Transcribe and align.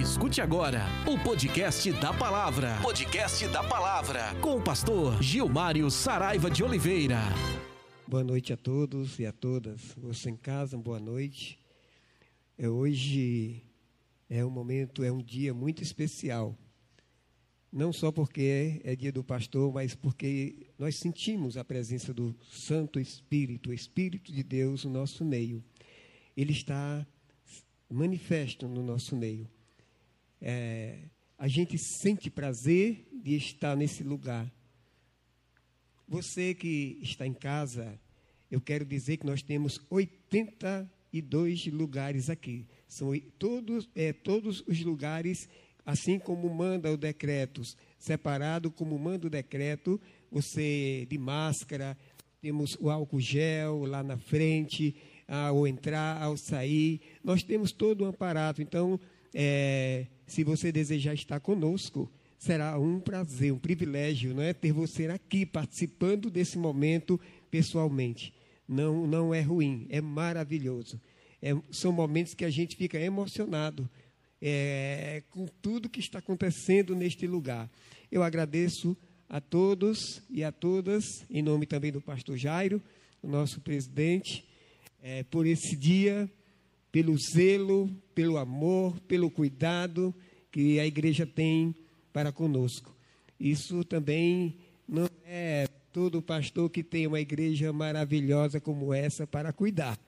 Escute 0.00 0.40
agora 0.40 0.80
o 1.06 1.22
podcast 1.22 1.92
da 1.92 2.10
palavra. 2.10 2.80
Podcast 2.80 3.46
da 3.48 3.62
palavra. 3.62 4.34
Com 4.40 4.56
o 4.56 4.62
pastor 4.62 5.22
Gilmário 5.22 5.90
Saraiva 5.90 6.50
de 6.50 6.64
Oliveira. 6.64 7.18
Boa 8.08 8.24
noite 8.24 8.50
a 8.50 8.56
todos 8.56 9.18
e 9.18 9.26
a 9.26 9.32
todas. 9.32 9.94
Você 9.98 10.30
em 10.30 10.36
casa, 10.36 10.78
boa 10.78 10.98
noite. 10.98 11.58
É, 12.56 12.66
hoje 12.66 13.62
é 14.30 14.42
um 14.42 14.48
momento, 14.48 15.04
é 15.04 15.12
um 15.12 15.18
dia 15.18 15.52
muito 15.52 15.82
especial. 15.82 16.56
Não 17.70 17.92
só 17.92 18.10
porque 18.10 18.80
é 18.82 18.96
dia 18.96 19.12
do 19.12 19.22
pastor, 19.22 19.70
mas 19.70 19.94
porque 19.94 20.66
nós 20.78 20.96
sentimos 20.96 21.58
a 21.58 21.64
presença 21.64 22.14
do 22.14 22.34
Santo 22.50 22.98
Espírito, 22.98 23.68
o 23.68 23.74
Espírito 23.74 24.32
de 24.32 24.42
Deus 24.42 24.82
no 24.86 24.92
nosso 24.92 25.26
meio. 25.26 25.62
Ele 26.34 26.52
está 26.52 27.06
manifesto 27.90 28.66
no 28.66 28.82
nosso 28.82 29.14
meio. 29.14 29.46
É, 30.40 30.98
a 31.38 31.48
gente 31.48 31.76
sente 31.78 32.30
prazer 32.30 33.08
de 33.12 33.36
estar 33.36 33.76
nesse 33.76 34.02
lugar. 34.02 34.50
Você 36.08 36.54
que 36.54 36.98
está 37.02 37.26
em 37.26 37.34
casa, 37.34 37.98
eu 38.50 38.60
quero 38.60 38.84
dizer 38.84 39.16
que 39.16 39.26
nós 39.26 39.42
temos 39.42 39.80
82 39.88 41.66
lugares 41.66 42.28
aqui. 42.28 42.66
São 42.88 43.12
todos, 43.38 43.88
é, 43.94 44.12
todos 44.12 44.64
os 44.66 44.82
lugares 44.82 45.48
assim 45.84 46.18
como 46.18 46.48
manda 46.48 46.90
o 46.92 46.96
decreto, 46.96 47.62
separado 47.98 48.70
como 48.70 48.98
manda 48.98 49.26
o 49.26 49.30
decreto, 49.30 50.00
você 50.30 51.06
de 51.08 51.18
máscara, 51.18 51.96
temos 52.40 52.76
o 52.80 52.88
álcool 52.90 53.20
gel 53.20 53.84
lá 53.84 54.02
na 54.02 54.16
frente, 54.16 54.94
ao 55.26 55.66
entrar, 55.66 56.22
ao 56.22 56.36
sair, 56.36 57.00
nós 57.22 57.42
temos 57.42 57.72
todo 57.72 58.04
um 58.04 58.08
aparato. 58.08 58.62
Então, 58.62 58.98
é, 59.34 60.06
se 60.30 60.44
você 60.44 60.70
desejar 60.70 61.12
estar 61.12 61.40
conosco, 61.40 62.10
será 62.38 62.78
um 62.78 63.00
prazer, 63.00 63.52
um 63.52 63.58
privilégio, 63.58 64.32
não 64.32 64.42
é, 64.42 64.52
ter 64.54 64.72
você 64.72 65.06
aqui 65.08 65.44
participando 65.44 66.30
desse 66.30 66.56
momento 66.56 67.20
pessoalmente. 67.50 68.32
Não, 68.68 69.06
não 69.06 69.34
é 69.34 69.40
ruim, 69.40 69.86
é 69.90 70.00
maravilhoso. 70.00 71.00
É, 71.42 71.50
são 71.70 71.90
momentos 71.90 72.34
que 72.34 72.44
a 72.44 72.50
gente 72.50 72.76
fica 72.76 72.98
emocionado 72.98 73.90
é, 74.40 75.22
com 75.30 75.46
tudo 75.60 75.88
que 75.88 75.98
está 75.98 76.20
acontecendo 76.20 76.94
neste 76.94 77.26
lugar. 77.26 77.68
Eu 78.10 78.22
agradeço 78.22 78.96
a 79.28 79.40
todos 79.40 80.22
e 80.30 80.44
a 80.44 80.52
todas, 80.52 81.24
em 81.28 81.42
nome 81.42 81.66
também 81.66 81.90
do 81.90 82.00
pastor 82.00 82.36
Jairo, 82.36 82.80
o 83.20 83.28
nosso 83.28 83.60
presidente, 83.60 84.44
é, 85.02 85.24
por 85.24 85.44
esse 85.44 85.74
dia, 85.74 86.30
pelo 86.90 87.16
zelo, 87.18 87.90
pelo 88.14 88.36
amor, 88.36 88.98
pelo 89.00 89.30
cuidado 89.30 90.14
que 90.50 90.78
a 90.80 90.86
igreja 90.86 91.26
tem 91.26 91.74
para 92.12 92.32
conosco. 92.32 92.94
Isso 93.38 93.84
também 93.84 94.56
não 94.86 95.08
é 95.24 95.66
todo 95.92 96.20
pastor 96.20 96.68
que 96.70 96.82
tem 96.82 97.06
uma 97.06 97.20
igreja 97.20 97.72
maravilhosa 97.72 98.60
como 98.60 98.92
essa 98.92 99.26
para 99.26 99.52
cuidar. 99.52 99.98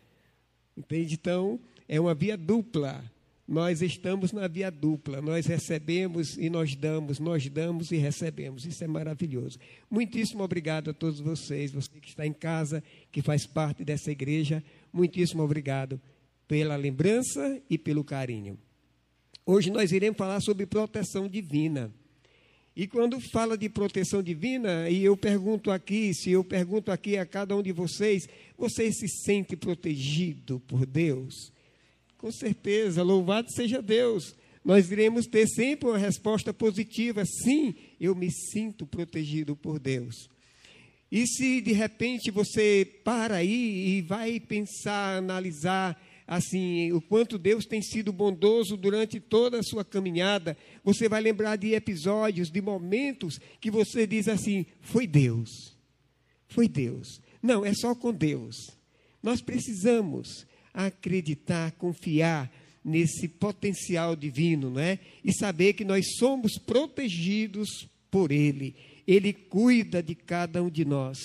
Entende? 0.77 1.15
Então, 1.15 1.59
é 1.89 2.01
uma 2.01 2.15
via 2.15 2.37
dupla 2.37 3.05
nós 3.47 3.83
estamos 3.83 4.33
na 4.33 4.47
via 4.49 4.71
dupla, 4.71 5.21
nós 5.21 5.47
recebemos 5.47 6.39
e 6.39 6.49
nós 6.49 6.75
damos, 6.75 7.19
nós 7.19 7.47
damos 7.49 7.91
e 7.91 7.97
recebemos. 7.97 8.65
Isso 8.65 8.83
é 8.83 8.87
maravilhoso. 8.87 9.59
Muitíssimo 9.91 10.43
obrigado 10.43 10.91
a 10.91 10.95
todos 10.95 11.21
vocês, 11.21 11.73
você 11.73 11.91
que 12.01 12.09
está 12.09 12.27
em 12.27 12.33
casa, 12.33 12.83
que 13.11 13.21
faz 13.21 13.47
parte 13.47 13.85
dessa 13.85 14.11
igreja, 14.11 14.63
muitíssimo 14.93 15.43
obrigado 15.43 16.01
pela 16.53 16.77
lembrança 16.77 17.63
e 17.71 17.79
pelo 17.79 18.05
carinho. 18.05 18.59
Hoje 19.47 19.71
nós 19.71 19.91
iremos 19.91 20.19
falar 20.19 20.39
sobre 20.41 20.67
proteção 20.67 21.27
divina. 21.27 21.91
E 22.77 22.87
quando 22.87 23.19
fala 23.19 23.57
de 23.57 23.71
proteção 23.71 24.23
divina, 24.23 24.87
e 24.91 25.03
eu 25.03 25.17
pergunto 25.17 25.71
aqui, 25.71 26.13
se 26.13 26.31
eu 26.31 26.45
pergunto 26.45 26.93
aqui 26.93 27.17
a 27.17 27.25
cada 27.25 27.57
um 27.57 27.63
de 27.63 27.73
vocês, 27.73 28.29
você 28.55 28.93
se 28.93 29.09
sente 29.09 29.57
protegido 29.57 30.61
por 30.69 30.85
Deus? 30.85 31.51
Com 32.19 32.31
certeza, 32.31 33.03
louvado 33.03 33.51
seja 33.51 33.81
Deus. 33.81 34.37
Nós 34.63 34.91
iremos 34.91 35.25
ter 35.25 35.49
sempre 35.49 35.89
uma 35.89 35.97
resposta 35.97 36.53
positiva. 36.53 37.25
Sim, 37.25 37.75
eu 37.99 38.15
me 38.15 38.31
sinto 38.31 38.85
protegido 38.85 39.57
por 39.57 39.79
Deus. 39.79 40.29
E 41.11 41.27
se 41.27 41.63
de 41.63 41.73
repente 41.73 42.31
você 42.31 42.87
para 43.03 43.37
aí 43.37 43.97
e 43.97 44.03
vai 44.03 44.39
pensar, 44.39 45.17
analisar 45.17 45.99
assim, 46.35 46.91
o 46.93 47.01
quanto 47.03 47.37
Deus 47.37 47.67
tem 47.67 47.83
sido 47.83 48.11
bondoso 48.11 48.75
durante 48.75 49.21
toda 49.21 49.59
a 49.59 49.63
sua 49.63 49.85
caminhada, 49.85 50.57
você 50.83 51.07
vai 51.07 51.21
lembrar 51.21 51.57
de 51.57 51.75
episódios, 51.75 52.51
de 52.51 52.59
momentos 52.63 53.39
que 53.61 53.71
você 53.71 54.07
diz 54.07 54.29
assim: 54.29 54.65
foi 54.81 55.07
Deus. 55.07 55.77
Foi 56.49 56.67
Deus. 56.67 57.21
Não, 57.43 57.67
é 57.67 57.75
só 57.75 57.95
com 57.95 58.15
Deus. 58.15 58.57
Nós 59.23 59.43
precisamos 59.43 60.47
acreditar, 60.73 61.73
confiar 61.73 62.51
nesse 62.83 63.29
potencial 63.29 64.17
divino, 64.17 64.71
não 64.71 64.81
é? 64.81 64.99
E 65.23 65.35
saber 65.35 65.75
que 65.75 65.85
nós 65.85 66.17
somos 66.17 66.57
protegidos 66.57 67.87
por 68.11 68.33
Ele. 68.33 68.75
Ele 69.07 69.35
cuida 69.35 70.03
de 70.03 70.15
cada 70.15 70.63
um 70.63 70.71
de 70.71 70.85
nós. 70.87 71.19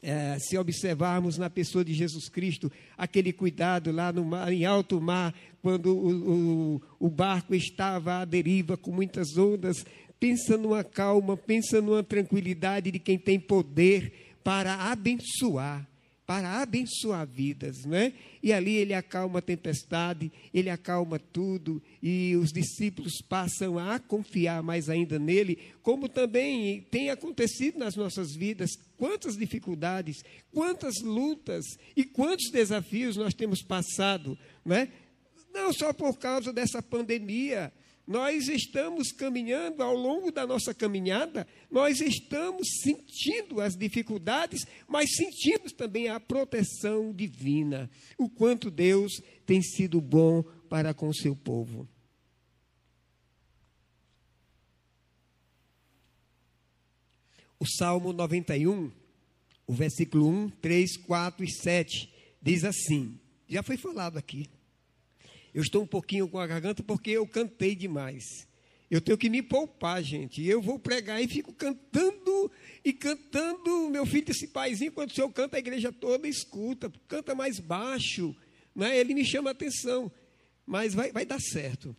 É, 0.00 0.38
se 0.38 0.56
observarmos 0.56 1.38
na 1.38 1.50
pessoa 1.50 1.84
de 1.84 1.92
Jesus 1.92 2.28
Cristo, 2.28 2.70
aquele 2.96 3.32
cuidado 3.32 3.90
lá 3.90 4.12
no 4.12 4.24
mar, 4.24 4.52
em 4.52 4.64
alto 4.64 5.00
mar, 5.00 5.34
quando 5.60 5.86
o, 5.92 6.76
o, 6.76 6.82
o 7.00 7.10
barco 7.10 7.52
estava 7.52 8.18
à 8.18 8.24
deriva 8.24 8.76
com 8.76 8.92
muitas 8.92 9.36
ondas, 9.36 9.84
pensa 10.20 10.56
numa 10.56 10.84
calma, 10.84 11.36
pensa 11.36 11.80
numa 11.80 12.04
tranquilidade 12.04 12.92
de 12.92 12.98
quem 13.00 13.18
tem 13.18 13.40
poder 13.40 14.36
para 14.44 14.74
abençoar 14.74 15.87
para 16.28 16.60
abençoar 16.60 17.26
vidas, 17.26 17.86
né? 17.86 18.12
E 18.42 18.52
ali 18.52 18.76
ele 18.76 18.92
acalma 18.92 19.38
a 19.38 19.42
tempestade, 19.42 20.30
ele 20.52 20.68
acalma 20.68 21.18
tudo, 21.18 21.82
e 22.02 22.36
os 22.36 22.52
discípulos 22.52 23.22
passam 23.26 23.78
a 23.78 23.98
confiar 23.98 24.62
mais 24.62 24.90
ainda 24.90 25.18
nele, 25.18 25.58
como 25.82 26.06
também 26.06 26.82
tem 26.90 27.08
acontecido 27.08 27.78
nas 27.78 27.96
nossas 27.96 28.36
vidas. 28.36 28.72
Quantas 28.98 29.38
dificuldades, 29.38 30.22
quantas 30.52 31.00
lutas 31.02 31.64
e 31.96 32.04
quantos 32.04 32.50
desafios 32.50 33.16
nós 33.16 33.32
temos 33.32 33.62
passado, 33.62 34.38
né? 34.62 34.90
Não 35.54 35.72
só 35.72 35.94
por 35.94 36.18
causa 36.18 36.52
dessa 36.52 36.82
pandemia, 36.82 37.72
nós 38.08 38.48
estamos 38.48 39.12
caminhando 39.12 39.82
ao 39.82 39.94
longo 39.94 40.32
da 40.32 40.46
nossa 40.46 40.72
caminhada, 40.72 41.46
nós 41.70 42.00
estamos 42.00 42.66
sentindo 42.82 43.60
as 43.60 43.76
dificuldades, 43.76 44.66
mas 44.88 45.14
sentimos 45.14 45.72
também 45.74 46.08
a 46.08 46.18
proteção 46.18 47.12
divina, 47.12 47.90
o 48.16 48.30
quanto 48.30 48.70
Deus 48.70 49.20
tem 49.44 49.60
sido 49.60 50.00
bom 50.00 50.42
para 50.70 50.94
com 50.94 51.10
o 51.10 51.14
seu 51.14 51.36
povo. 51.36 51.86
O 57.60 57.66
Salmo 57.66 58.14
91, 58.14 58.90
o 59.66 59.72
versículo 59.74 60.26
1, 60.28 60.48
3, 60.48 60.96
4 60.96 61.44
e 61.44 61.50
7, 61.50 62.14
diz 62.40 62.64
assim: 62.64 63.20
já 63.46 63.62
foi 63.62 63.76
falado 63.76 64.16
aqui. 64.16 64.48
Eu 65.54 65.62
estou 65.62 65.82
um 65.82 65.86
pouquinho 65.86 66.28
com 66.28 66.38
a 66.38 66.46
garganta 66.46 66.82
porque 66.82 67.10
eu 67.10 67.26
cantei 67.26 67.74
demais. 67.74 68.46
Eu 68.90 69.00
tenho 69.00 69.18
que 69.18 69.28
me 69.28 69.42
poupar, 69.42 70.02
gente. 70.02 70.42
Eu 70.44 70.62
vou 70.62 70.78
pregar 70.78 71.22
e 71.22 71.28
fico 71.28 71.52
cantando 71.52 72.50
e 72.84 72.92
cantando. 72.92 73.90
Meu 73.90 74.06
filho, 74.06 74.30
esse 74.30 74.48
paizinho, 74.48 74.92
quando 74.92 75.10
o 75.10 75.14
senhor 75.14 75.30
canta, 75.30 75.56
a 75.56 75.60
igreja 75.60 75.92
toda 75.92 76.26
escuta, 76.26 76.90
canta 77.06 77.34
mais 77.34 77.58
baixo. 77.58 78.34
Né? 78.74 78.98
Ele 78.98 79.14
me 79.14 79.24
chama 79.24 79.50
a 79.50 79.52
atenção, 79.52 80.10
mas 80.64 80.94
vai, 80.94 81.12
vai 81.12 81.26
dar 81.26 81.40
certo. 81.40 81.94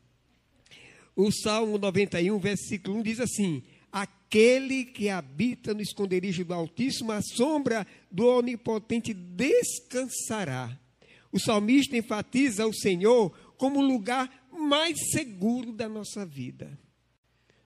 O 1.16 1.32
Salmo 1.32 1.78
91, 1.78 2.40
versículo 2.40 2.98
1 3.00 3.04
diz 3.04 3.20
assim: 3.20 3.62
Aquele 3.92 4.86
que 4.86 5.10
habita 5.10 5.74
no 5.74 5.82
esconderijo 5.82 6.44
do 6.44 6.54
Altíssimo, 6.54 7.12
a 7.12 7.22
sombra 7.22 7.86
do 8.10 8.26
Onipotente 8.26 9.14
descansará. 9.14 10.80
O 11.32 11.40
salmista 11.40 11.96
enfatiza 11.96 12.66
o 12.66 12.74
Senhor 12.74 13.32
como 13.58 13.80
o 13.80 13.86
lugar 13.86 14.48
mais 14.52 14.98
seguro 15.12 15.72
da 15.72 15.88
nossa 15.88 16.26
vida. 16.26 16.78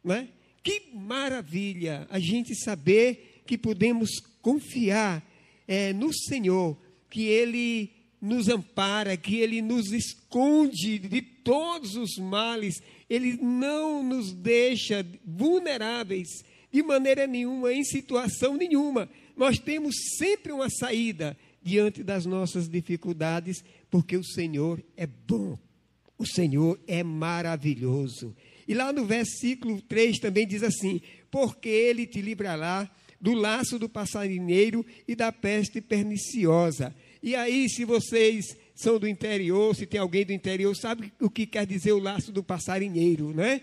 Não 0.04 0.16
é? 0.16 0.28
Que 0.62 0.90
maravilha 0.94 2.08
a 2.10 2.20
gente 2.20 2.56
saber 2.56 3.44
que 3.46 3.58
podemos 3.58 4.10
confiar 4.42 5.24
é, 5.68 5.94
no 5.94 6.14
Senhor, 6.14 6.78
que 7.10 7.24
Ele 7.24 7.92
nos 8.22 8.48
ampara, 8.48 9.18
que 9.18 9.38
Ele 9.38 9.62
nos 9.62 9.92
esconde 9.92 10.98
de 10.98 11.22
todos 11.22 11.96
os 11.96 12.18
males, 12.18 12.82
Ele 13.10 13.38
não 13.42 14.02
nos 14.02 14.32
deixa 14.32 15.06
vulneráveis 15.26 16.30
de 16.72 16.82
maneira 16.82 17.28
nenhuma, 17.28 17.74
em 17.74 17.84
situação 17.84 18.56
nenhuma. 18.56 19.10
Nós 19.36 19.60
temos 19.60 19.96
sempre 20.18 20.52
uma 20.52 20.70
saída 20.70 21.38
diante 21.64 22.04
das 22.04 22.26
nossas 22.26 22.68
dificuldades, 22.68 23.64
porque 23.90 24.18
o 24.18 24.24
Senhor 24.24 24.84
é 24.98 25.08
bom. 25.08 25.58
O 26.18 26.26
Senhor 26.26 26.80
é 26.88 27.04
maravilhoso. 27.04 28.36
E 28.68 28.74
lá 28.74 28.94
no 28.94 29.06
versículo 29.06 29.82
3 29.82 30.20
também 30.20 30.46
diz 30.46 30.64
assim: 30.64 31.02
Porque 31.32 31.70
ele 31.70 32.06
te 32.06 32.22
livrará 32.22 32.90
do 33.20 33.34
laço 33.34 33.80
do 33.80 33.88
passarinheiro 33.88 34.86
e 35.08 35.16
da 35.16 35.32
peste 35.32 35.80
perniciosa. 35.80 36.94
E 37.22 37.36
aí, 37.36 37.70
se 37.70 37.86
vocês 37.86 38.58
são 38.76 39.00
do 39.00 39.08
interior, 39.08 39.74
se 39.76 39.86
tem 39.86 40.00
alguém 40.00 40.26
do 40.26 40.34
interior, 40.34 40.76
sabe 40.76 41.14
o 41.22 41.30
que 41.30 41.46
quer 41.46 41.66
dizer 41.66 41.94
o 41.94 42.00
laço 42.00 42.34
do 42.34 42.44
passarinheiro, 42.44 43.34
não 43.34 43.44
é? 43.44 43.62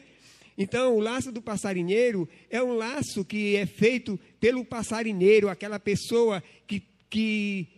Então, 0.56 0.96
o 0.96 1.00
laço 1.00 1.30
do 1.30 1.42
passarinheiro 1.42 2.28
é 2.48 2.62
um 2.62 2.74
laço 2.74 3.24
que 3.24 3.56
é 3.56 3.66
feito 3.66 4.18
pelo 4.38 4.64
passarinheiro, 4.64 5.48
aquela 5.48 5.78
pessoa 5.78 6.42
que, 6.66 6.82
que 7.08 7.68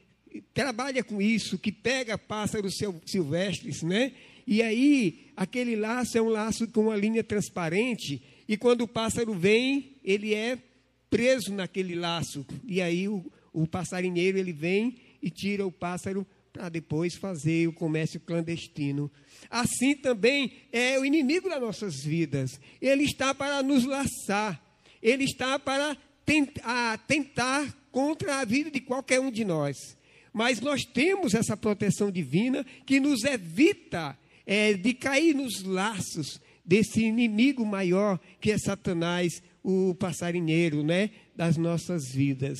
trabalha 0.55 1.02
com 1.02 1.20
isso, 1.20 1.58
que 1.58 1.73
pega 1.73 2.17
pássaros 2.17 2.75
silvestres, 3.06 3.82
né? 3.82 4.12
E 4.46 4.62
aí, 4.62 5.26
aquele 5.37 5.76
laço 5.76 6.17
é 6.19 6.23
um 6.23 6.29
laço 6.29 6.67
com 6.69 6.82
uma 6.82 6.96
linha 6.96 7.23
transparente, 7.23 8.23
e 8.49 8.56
quando 8.56 8.82
o 8.82 8.88
pássaro 8.88 9.34
vem, 9.34 9.96
ele 10.05 10.34
é 10.34 10.58
preso 11.08 11.52
naquele 11.52 11.94
laço. 11.94 12.44
E 12.67 12.81
aí 12.81 13.06
o, 13.06 13.25
o 13.52 13.67
passarinheiro 13.67 14.38
ele 14.38 14.52
vem 14.52 14.96
e 15.23 15.31
tira 15.31 15.67
o 15.67 15.70
pássaro 15.70 16.26
para 16.52 16.69
depois 16.69 17.14
fazer 17.17 17.69
o 17.69 17.73
comércio 17.73 18.19
clandestino. 18.20 19.11
Assim 19.50 19.94
também 19.94 20.52
é 20.73 20.99
o 20.99 21.05
inimigo 21.05 21.49
das 21.49 21.61
nossas 21.61 22.02
vidas. 22.02 22.58
Ele 22.81 23.05
está 23.05 23.34
para 23.34 23.62
nos 23.62 23.84
laçar. 23.84 24.61
Ele 25.02 25.25
está 25.25 25.58
para 25.58 25.96
tentar, 26.25 26.99
tentar 27.06 27.75
contra 27.90 28.40
a 28.40 28.44
vida 28.44 28.70
de 28.70 28.81
qualquer 28.81 29.20
um 29.20 29.31
de 29.31 29.44
nós. 29.44 29.76
Mas 30.32 30.61
nós 30.61 30.84
temos 30.84 31.34
essa 31.34 31.56
proteção 31.56 32.11
divina 32.11 32.64
que 32.87 32.99
nos 32.99 33.25
evita 33.25 34.19
é, 34.46 34.73
de 34.73 34.94
cair 34.94 35.34
nos 35.34 35.62
laços 35.62 36.40
desse 36.64 37.02
inimigo 37.02 37.67
maior 37.67 38.19
que 38.40 38.50
é 38.50 38.58
Satanás, 38.58 39.43
o 39.62 39.94
passarinheiro, 39.94 40.82
né, 40.82 41.11
das 41.37 41.56
nossas 41.56 42.12
vidas. 42.12 42.58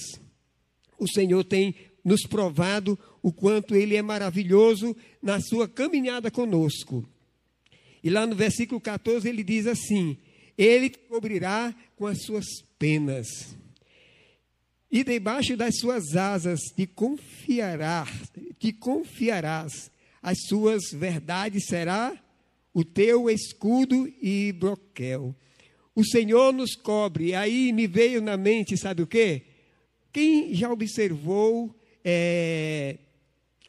O 0.99 1.09
Senhor 1.09 1.45
tem 1.45 1.75
nos 2.05 2.27
provado 2.27 2.99
o 3.23 3.33
quanto 3.33 3.75
ele 3.75 3.97
é 3.97 4.03
maravilhoso 4.03 4.97
na 5.23 5.41
sua 5.41 5.69
caminhada 5.69 6.31
conosco. 6.31 7.09
E 8.03 8.11
lá 8.11 8.27
no 8.27 8.35
versículo 8.35 8.81
14 8.81 9.29
ele 9.29 9.45
diz 9.45 9.67
assim: 9.67 10.17
Ele 10.59 10.91
te 10.91 10.99
cobrirá 10.99 11.75
com 11.97 12.07
as 12.07 12.23
suas 12.23 12.45
penas, 12.79 13.57
e 14.93 15.03
debaixo 15.03 15.57
das 15.57 15.79
suas 15.79 16.15
asas 16.15 16.61
te 16.77 16.87
confiará, 16.87 18.07
te 18.59 18.75
confiarás. 18.75 19.91
As 20.23 20.37
suas 20.47 20.93
verdades 20.93 21.65
será 21.67 22.15
o 22.75 22.85
teu 22.85 23.31
escudo 23.31 24.07
e 24.21 24.53
broquel. 24.53 25.35
O 25.95 26.05
Senhor 26.05 26.53
nos 26.53 26.77
cobre. 26.77 27.35
Aí 27.35 27.73
me 27.73 27.87
veio 27.87 28.21
na 28.21 28.37
mente, 28.37 28.77
sabe 28.77 29.03
o 29.03 29.07
quê? 29.07 29.43
Quem 30.13 30.55
já 30.55 30.71
observou 30.71 31.75
é, 32.05 32.99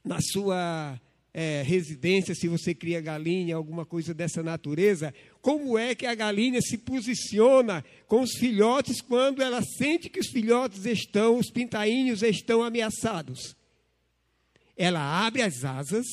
na 0.04 0.20
sua 0.22 1.00
é, 1.34 1.64
residência, 1.66 2.36
se 2.36 2.50
você 2.50 2.76
cria 2.76 3.00
galinha, 3.00 3.56
alguma 3.56 3.86
coisa 3.86 4.14
dessa 4.14 4.44
natureza, 4.44 5.14
como 5.44 5.78
é 5.78 5.94
que 5.94 6.06
a 6.06 6.16
galinha 6.16 6.62
se 6.62 6.78
posiciona 6.78 7.84
com 8.08 8.22
os 8.22 8.32
filhotes 8.32 9.02
quando 9.02 9.42
ela 9.42 9.62
sente 9.62 10.10
que 10.10 10.22
os 10.22 10.30
filhotes 10.30 10.86
estão, 10.86 11.38
os 11.38 11.52
pintainhos 11.52 12.24
estão 12.24 12.64
ameaçados? 12.64 13.54
Ela 14.78 15.02
abre 15.02 15.42
as 15.42 15.66
asas 15.66 16.06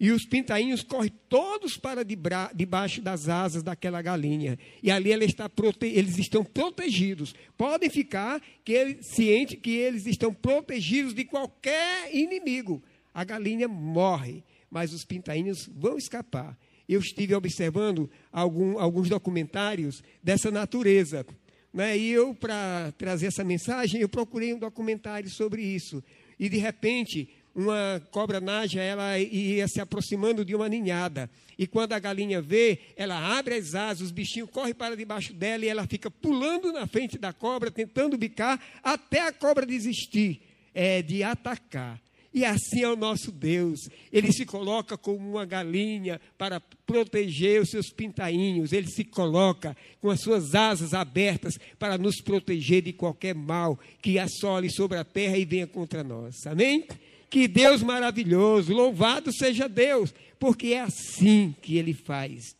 e 0.00 0.10
os 0.10 0.26
pintainhos 0.26 0.82
correm 0.82 1.12
todos 1.28 1.76
para 1.76 2.02
debaixo 2.02 3.00
das 3.00 3.28
asas 3.28 3.62
daquela 3.62 4.02
galinha. 4.02 4.58
E 4.82 4.90
ali 4.90 5.12
ela 5.12 5.24
está 5.24 5.48
prote... 5.48 5.86
eles 5.86 6.18
estão 6.18 6.44
protegidos. 6.44 7.36
Podem 7.56 7.88
ficar 7.88 8.42
que 8.64 8.72
ele... 8.72 9.00
ciente 9.00 9.56
que 9.56 9.70
eles 9.70 10.06
estão 10.06 10.34
protegidos 10.34 11.14
de 11.14 11.24
qualquer 11.24 12.12
inimigo. 12.12 12.82
A 13.14 13.22
galinha 13.22 13.68
morre, 13.68 14.42
mas 14.68 14.92
os 14.92 15.04
pintainhos 15.04 15.70
vão 15.72 15.96
escapar. 15.96 16.58
Eu 16.88 17.00
estive 17.00 17.34
observando 17.34 18.08
algum, 18.32 18.78
alguns 18.78 19.08
documentários 19.08 20.02
dessa 20.22 20.50
natureza. 20.50 21.26
Né? 21.72 21.98
E 21.98 22.10
eu, 22.10 22.34
para 22.34 22.92
trazer 22.96 23.26
essa 23.26 23.44
mensagem, 23.44 24.00
eu 24.00 24.08
procurei 24.08 24.54
um 24.54 24.58
documentário 24.58 25.28
sobre 25.28 25.62
isso. 25.62 26.02
E, 26.38 26.48
de 26.48 26.58
repente, 26.58 27.28
uma 27.56 28.02
cobra 28.10 28.38
naja, 28.38 28.82
ela 28.82 29.18
ia 29.18 29.66
se 29.66 29.80
aproximando 29.80 30.44
de 30.44 30.54
uma 30.54 30.68
ninhada. 30.68 31.30
E 31.58 31.66
quando 31.66 31.94
a 31.94 31.98
galinha 31.98 32.42
vê, 32.42 32.78
ela 32.96 33.38
abre 33.38 33.54
as 33.54 33.74
asas, 33.74 34.02
os 34.02 34.10
bichinhos 34.10 34.50
correm 34.50 34.74
para 34.74 34.94
debaixo 34.94 35.32
dela 35.32 35.64
e 35.64 35.68
ela 35.68 35.86
fica 35.86 36.10
pulando 36.10 36.70
na 36.70 36.86
frente 36.86 37.16
da 37.16 37.32
cobra, 37.32 37.70
tentando 37.70 38.18
bicar, 38.18 38.60
até 38.82 39.26
a 39.26 39.32
cobra 39.32 39.64
desistir 39.64 40.42
é, 40.74 41.00
de 41.00 41.22
atacar. 41.22 41.98
E 42.36 42.44
assim 42.44 42.82
é 42.82 42.88
o 42.90 42.96
nosso 42.96 43.32
Deus. 43.32 43.88
Ele 44.12 44.30
se 44.30 44.44
coloca 44.44 44.98
como 44.98 45.26
uma 45.26 45.46
galinha 45.46 46.20
para 46.36 46.60
proteger 46.60 47.62
os 47.62 47.70
seus 47.70 47.88
pintainhos. 47.88 48.74
Ele 48.74 48.88
se 48.88 49.04
coloca 49.04 49.74
com 50.02 50.10
as 50.10 50.20
suas 50.20 50.54
asas 50.54 50.92
abertas 50.92 51.54
para 51.78 51.96
nos 51.96 52.20
proteger 52.20 52.82
de 52.82 52.92
qualquer 52.92 53.34
mal 53.34 53.80
que 54.02 54.18
assole 54.18 54.70
sobre 54.70 54.98
a 54.98 55.04
terra 55.04 55.38
e 55.38 55.46
venha 55.46 55.66
contra 55.66 56.04
nós. 56.04 56.46
Amém? 56.46 56.86
Que 57.30 57.48
Deus 57.48 57.82
maravilhoso, 57.82 58.70
louvado 58.70 59.32
seja 59.32 59.66
Deus, 59.66 60.12
porque 60.38 60.74
é 60.74 60.82
assim 60.82 61.54
que 61.62 61.78
ele 61.78 61.94
faz. 61.94 62.54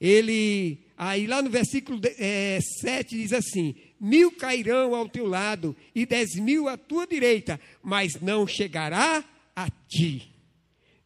Ele, 0.00 0.78
aí 0.96 1.26
lá 1.26 1.42
no 1.42 1.50
versículo 1.50 2.00
é, 2.20 2.60
7 2.80 3.16
diz 3.16 3.32
assim: 3.32 3.74
Mil 4.00 4.32
cairão 4.32 4.94
ao 4.94 5.08
teu 5.08 5.26
lado 5.26 5.74
e 5.94 6.04
dez 6.04 6.34
mil 6.34 6.68
à 6.68 6.76
tua 6.76 7.06
direita, 7.06 7.60
mas 7.82 8.20
não 8.20 8.46
chegará 8.46 9.24
a 9.54 9.70
ti. 9.88 10.30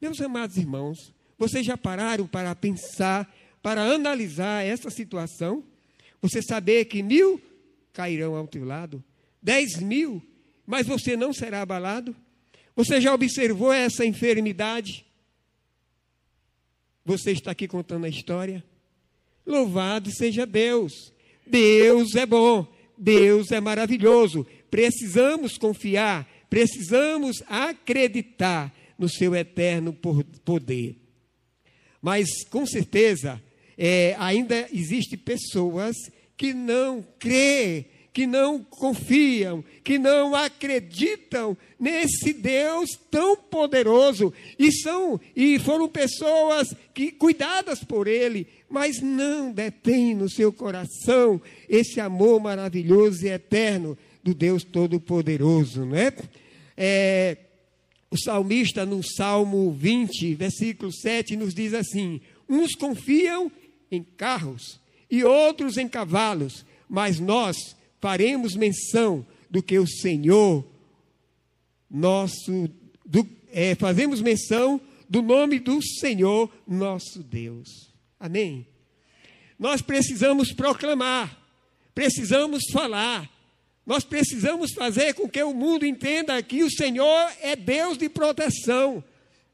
Meus 0.00 0.20
amados 0.20 0.56
irmãos, 0.56 1.12
vocês 1.38 1.64
já 1.64 1.76
pararam 1.76 2.26
para 2.26 2.54
pensar, 2.54 3.32
para 3.62 3.82
analisar 3.82 4.64
essa 4.64 4.90
situação? 4.90 5.62
Você 6.20 6.42
saber 6.42 6.86
que 6.86 7.02
mil 7.02 7.40
cairão 7.92 8.34
ao 8.34 8.46
teu 8.46 8.64
lado, 8.64 9.02
dez 9.42 9.78
mil, 9.80 10.22
mas 10.66 10.86
você 10.86 11.16
não 11.16 11.32
será 11.32 11.62
abalado? 11.62 12.14
Você 12.74 13.00
já 13.00 13.12
observou 13.12 13.72
essa 13.72 14.04
enfermidade? 14.04 15.04
Você 17.04 17.32
está 17.32 17.52
aqui 17.52 17.66
contando 17.66 18.04
a 18.04 18.08
história? 18.08 18.62
Louvado 19.46 20.10
seja 20.10 20.44
Deus. 20.44 21.12
Deus 21.46 22.14
é 22.14 22.26
bom. 22.26 22.66
Deus 22.98 23.52
é 23.52 23.60
maravilhoso. 23.60 24.46
Precisamos 24.70 25.56
confiar, 25.56 26.28
precisamos 26.50 27.42
acreditar 27.48 28.74
no 28.98 29.08
seu 29.08 29.34
eterno 29.34 29.96
poder. 30.44 30.96
Mas, 32.02 32.28
com 32.50 32.66
certeza, 32.66 33.42
é, 33.76 34.16
ainda 34.18 34.68
existem 34.72 35.18
pessoas 35.18 35.94
que 36.36 36.52
não 36.52 37.04
creem 37.18 37.86
que 38.18 38.26
não 38.26 38.64
confiam, 38.64 39.64
que 39.84 39.96
não 39.96 40.34
acreditam 40.34 41.56
nesse 41.78 42.32
Deus 42.32 42.98
tão 43.08 43.36
poderoso 43.36 44.34
e 44.58 44.72
são 44.72 45.20
e 45.36 45.56
foram 45.60 45.88
pessoas 45.88 46.74
que 46.92 47.12
cuidadas 47.12 47.84
por 47.84 48.08
ele, 48.08 48.48
mas 48.68 49.00
não 49.00 49.52
detêm 49.52 50.14
no 50.14 50.28
seu 50.28 50.52
coração 50.52 51.40
esse 51.68 52.00
amor 52.00 52.40
maravilhoso 52.40 53.24
e 53.24 53.28
eterno 53.28 53.96
do 54.22 54.34
Deus 54.34 54.62
Todo-Poderoso, 54.62 55.86
não 55.86 55.96
é? 55.96 56.12
é? 56.76 57.36
O 58.10 58.16
salmista, 58.16 58.86
no 58.86 59.02
Salmo 59.02 59.70
20, 59.72 60.34
versículo 60.34 60.92
7, 60.92 61.36
nos 61.36 61.54
diz 61.54 61.74
assim: 61.74 62.20
Uns 62.48 62.74
confiam 62.74 63.50
em 63.90 64.02
carros 64.02 64.80
e 65.10 65.24
outros 65.24 65.76
em 65.76 65.88
cavalos, 65.88 66.64
mas 66.88 67.20
nós 67.20 67.76
faremos 68.00 68.54
menção 68.54 69.26
do 69.50 69.62
que 69.62 69.78
o 69.78 69.86
Senhor, 69.86 70.64
nosso, 71.90 72.68
do, 73.04 73.26
é, 73.50 73.74
fazemos 73.74 74.20
menção 74.20 74.80
do 75.08 75.22
nome 75.22 75.58
do 75.58 75.82
Senhor, 75.82 76.50
nosso 76.66 77.22
Deus. 77.22 77.88
Amém? 78.18 78.66
Nós 79.58 79.82
precisamos 79.82 80.52
proclamar, 80.52 81.36
precisamos 81.94 82.62
falar, 82.72 83.28
nós 83.84 84.04
precisamos 84.04 84.72
fazer 84.72 85.14
com 85.14 85.28
que 85.28 85.42
o 85.42 85.54
mundo 85.54 85.86
entenda 85.86 86.42
que 86.42 86.62
o 86.62 86.70
Senhor 86.70 87.32
é 87.40 87.56
Deus 87.56 87.96
de 87.96 88.08
proteção. 88.08 89.02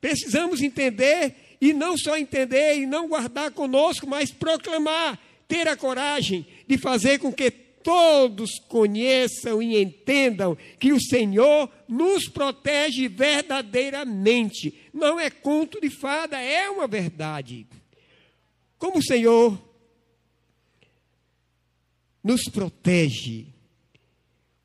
Precisamos 0.01 0.61
entender 0.61 1.57
e 1.61 1.73
não 1.73 1.97
só 1.97 2.17
entender 2.17 2.79
e 2.79 2.87
não 2.87 3.09
guardar 3.09 3.53
conosco, 3.53 4.07
mas 4.07 4.31
proclamar, 4.31 5.19
ter 5.47 5.69
a 5.69 5.77
coragem 5.77 6.47
de 6.67 6.77
fazer 6.77 7.19
com 7.19 7.33
que 7.33 7.51
todos 7.51 8.59
conheçam 8.69 9.63
e 9.63 9.81
entendam 9.81 10.57
que 10.81 10.93
o 10.93 11.01
Senhor 11.01 11.71
nos 11.87 12.29
protege 12.29 13.09
verdadeiramente, 13.09 14.75
não 14.93 15.21
é 15.21 15.31
conto 15.31 15.81
de 15.81 15.91
fada, 15.91 16.41
é 16.41 16.69
uma 16.69 16.89
verdade. 16.89 17.67
Como 18.85 18.99
o 18.99 19.03
Senhor 19.03 19.59
nos 22.23 22.45
protege. 22.51 23.47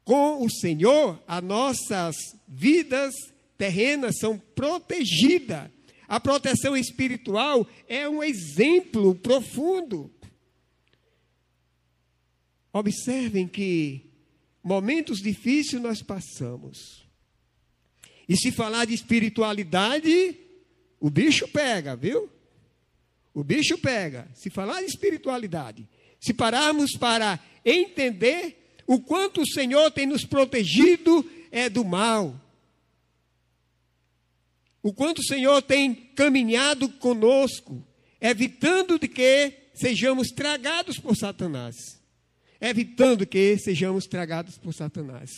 Com 0.04 0.44
o 0.44 0.50
Senhor, 0.50 1.24
as 1.26 1.42
nossas 1.42 2.18
vidas 2.46 3.16
terrenas 3.58 4.18
são 4.20 4.38
protegidas. 4.38 5.72
A 6.06 6.20
proteção 6.20 6.76
espiritual 6.76 7.66
é 7.88 8.10
um 8.10 8.22
exemplo 8.22 9.16
profundo. 9.16 10.12
Observem 12.74 13.48
que 13.48 14.12
momentos 14.62 15.22
difíceis 15.22 15.82
nós 15.82 16.02
passamos. 16.02 17.08
E 18.28 18.36
se 18.36 18.52
falar 18.52 18.84
de 18.84 18.94
espiritualidade, 18.94 20.38
o 21.00 21.10
bicho 21.10 21.48
pega, 21.48 21.96
viu? 21.96 22.30
O 23.40 23.44
bicho 23.44 23.78
pega. 23.78 24.28
Se 24.34 24.50
falar 24.50 24.82
de 24.82 24.88
espiritualidade, 24.88 25.88
se 26.20 26.34
pararmos 26.34 26.92
para 26.98 27.40
entender 27.64 28.76
o 28.86 29.00
quanto 29.00 29.42
o 29.42 29.48
Senhor 29.48 29.92
tem 29.92 30.06
nos 30.06 30.26
protegido 30.26 31.30
é 31.52 31.70
do 31.70 31.86
mal. 31.86 32.40
O 34.82 34.94
quanto 34.94 35.20
o 35.20 35.26
Senhor 35.26 35.62
tem 35.62 35.94
caminhado 36.16 36.90
conosco, 36.90 37.84
evitando 38.20 38.98
de 38.98 39.08
que 39.08 39.54
sejamos 39.74 40.30
tragados 40.30 40.98
por 40.98 41.16
Satanás 41.16 42.00
evitando 42.62 43.26
que 43.26 43.58
sejamos 43.58 44.06
tragados 44.06 44.58
por 44.58 44.74
Satanás. 44.74 45.32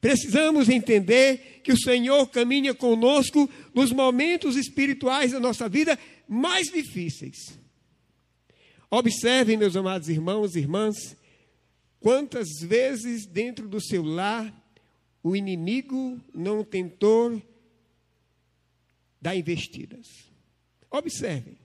Precisamos 0.00 0.68
entender 0.68 1.60
que 1.62 1.72
o 1.72 1.78
Senhor 1.78 2.26
caminha 2.28 2.74
conosco 2.74 3.50
nos 3.74 3.92
momentos 3.92 4.56
espirituais 4.56 5.32
da 5.32 5.40
nossa 5.40 5.68
vida 5.68 5.98
mais 6.28 6.68
difíceis. 6.68 7.58
Observem, 8.90 9.56
meus 9.56 9.76
amados 9.76 10.08
irmãos 10.08 10.54
e 10.54 10.60
irmãs, 10.60 11.16
quantas 12.00 12.48
vezes 12.60 13.26
dentro 13.26 13.68
do 13.68 13.80
seu 13.80 14.02
lar 14.02 14.52
o 15.22 15.34
inimigo 15.34 16.20
não 16.32 16.62
tentou 16.62 17.42
dar 19.20 19.34
investidas. 19.34 20.06
Observem. 20.88 21.58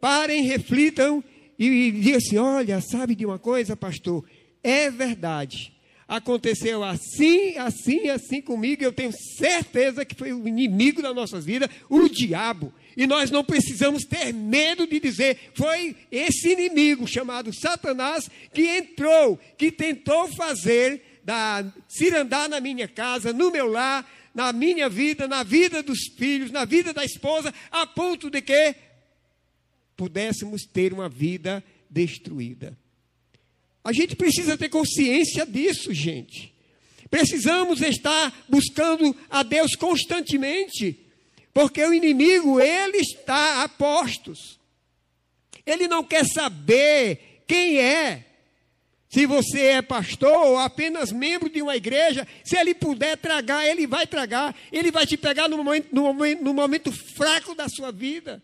Parem, 0.00 0.42
reflitam 0.42 1.22
e 1.56 1.92
diga 1.92 2.18
assim: 2.18 2.36
olha, 2.36 2.80
sabe 2.80 3.14
de 3.14 3.24
uma 3.24 3.38
coisa, 3.38 3.76
pastor? 3.76 4.28
É 4.62 4.90
verdade. 4.90 5.72
Aconteceu 6.06 6.82
assim, 6.82 7.56
assim, 7.56 8.08
assim 8.08 8.42
comigo. 8.42 8.82
Eu 8.82 8.92
tenho 8.92 9.12
certeza 9.12 10.04
que 10.04 10.14
foi 10.14 10.32
o 10.32 10.46
inimigo 10.46 11.00
das 11.00 11.14
nossas 11.14 11.44
vidas, 11.44 11.70
o 11.88 12.08
diabo. 12.08 12.72
E 12.96 13.06
nós 13.06 13.30
não 13.30 13.42
precisamos 13.42 14.04
ter 14.04 14.32
medo 14.32 14.86
de 14.86 15.00
dizer, 15.00 15.52
foi 15.54 15.96
esse 16.10 16.52
inimigo 16.52 17.06
chamado 17.06 17.52
Satanás 17.52 18.30
que 18.52 18.62
entrou, 18.62 19.36
que 19.58 19.72
tentou 19.72 20.28
fazer 20.28 21.20
da 21.24 21.64
cirandar 21.88 22.48
na 22.48 22.60
minha 22.60 22.86
casa, 22.86 23.32
no 23.32 23.50
meu 23.50 23.66
lar, 23.66 24.08
na 24.34 24.52
minha 24.52 24.88
vida, 24.88 25.26
na 25.26 25.42
vida 25.42 25.82
dos 25.82 26.00
filhos, 26.16 26.50
na 26.50 26.64
vida 26.64 26.92
da 26.92 27.04
esposa, 27.04 27.52
a 27.70 27.86
ponto 27.86 28.30
de 28.30 28.42
que 28.42 28.74
pudéssemos 29.96 30.62
ter 30.64 30.92
uma 30.92 31.08
vida 31.08 31.64
destruída. 31.88 32.76
A 33.82 33.92
gente 33.92 34.16
precisa 34.16 34.56
ter 34.56 34.68
consciência 34.68 35.46
disso, 35.46 35.92
gente. 35.92 36.52
Precisamos 37.10 37.80
estar 37.80 38.44
buscando 38.48 39.14
a 39.30 39.42
Deus 39.42 39.76
constantemente, 39.76 41.03
porque 41.54 41.82
o 41.84 41.94
inimigo, 41.94 42.60
ele 42.60 42.98
está 42.98 43.62
a 43.62 43.68
postos. 43.68 44.58
Ele 45.64 45.86
não 45.86 46.02
quer 46.02 46.26
saber 46.26 47.44
quem 47.46 47.78
é. 47.78 48.26
Se 49.08 49.24
você 49.24 49.60
é 49.66 49.82
pastor 49.82 50.32
ou 50.32 50.58
apenas 50.58 51.12
membro 51.12 51.48
de 51.48 51.62
uma 51.62 51.76
igreja, 51.76 52.26
se 52.42 52.56
ele 52.56 52.74
puder 52.74 53.16
tragar, 53.16 53.64
ele 53.64 53.86
vai 53.86 54.04
tragar. 54.04 54.52
Ele 54.72 54.90
vai 54.90 55.06
te 55.06 55.16
pegar 55.16 55.48
no 55.48 55.58
momento, 55.58 55.88
no 55.92 56.02
momento, 56.02 56.42
no 56.42 56.52
momento 56.52 56.90
fraco 56.90 57.54
da 57.54 57.68
sua 57.68 57.92
vida. 57.92 58.42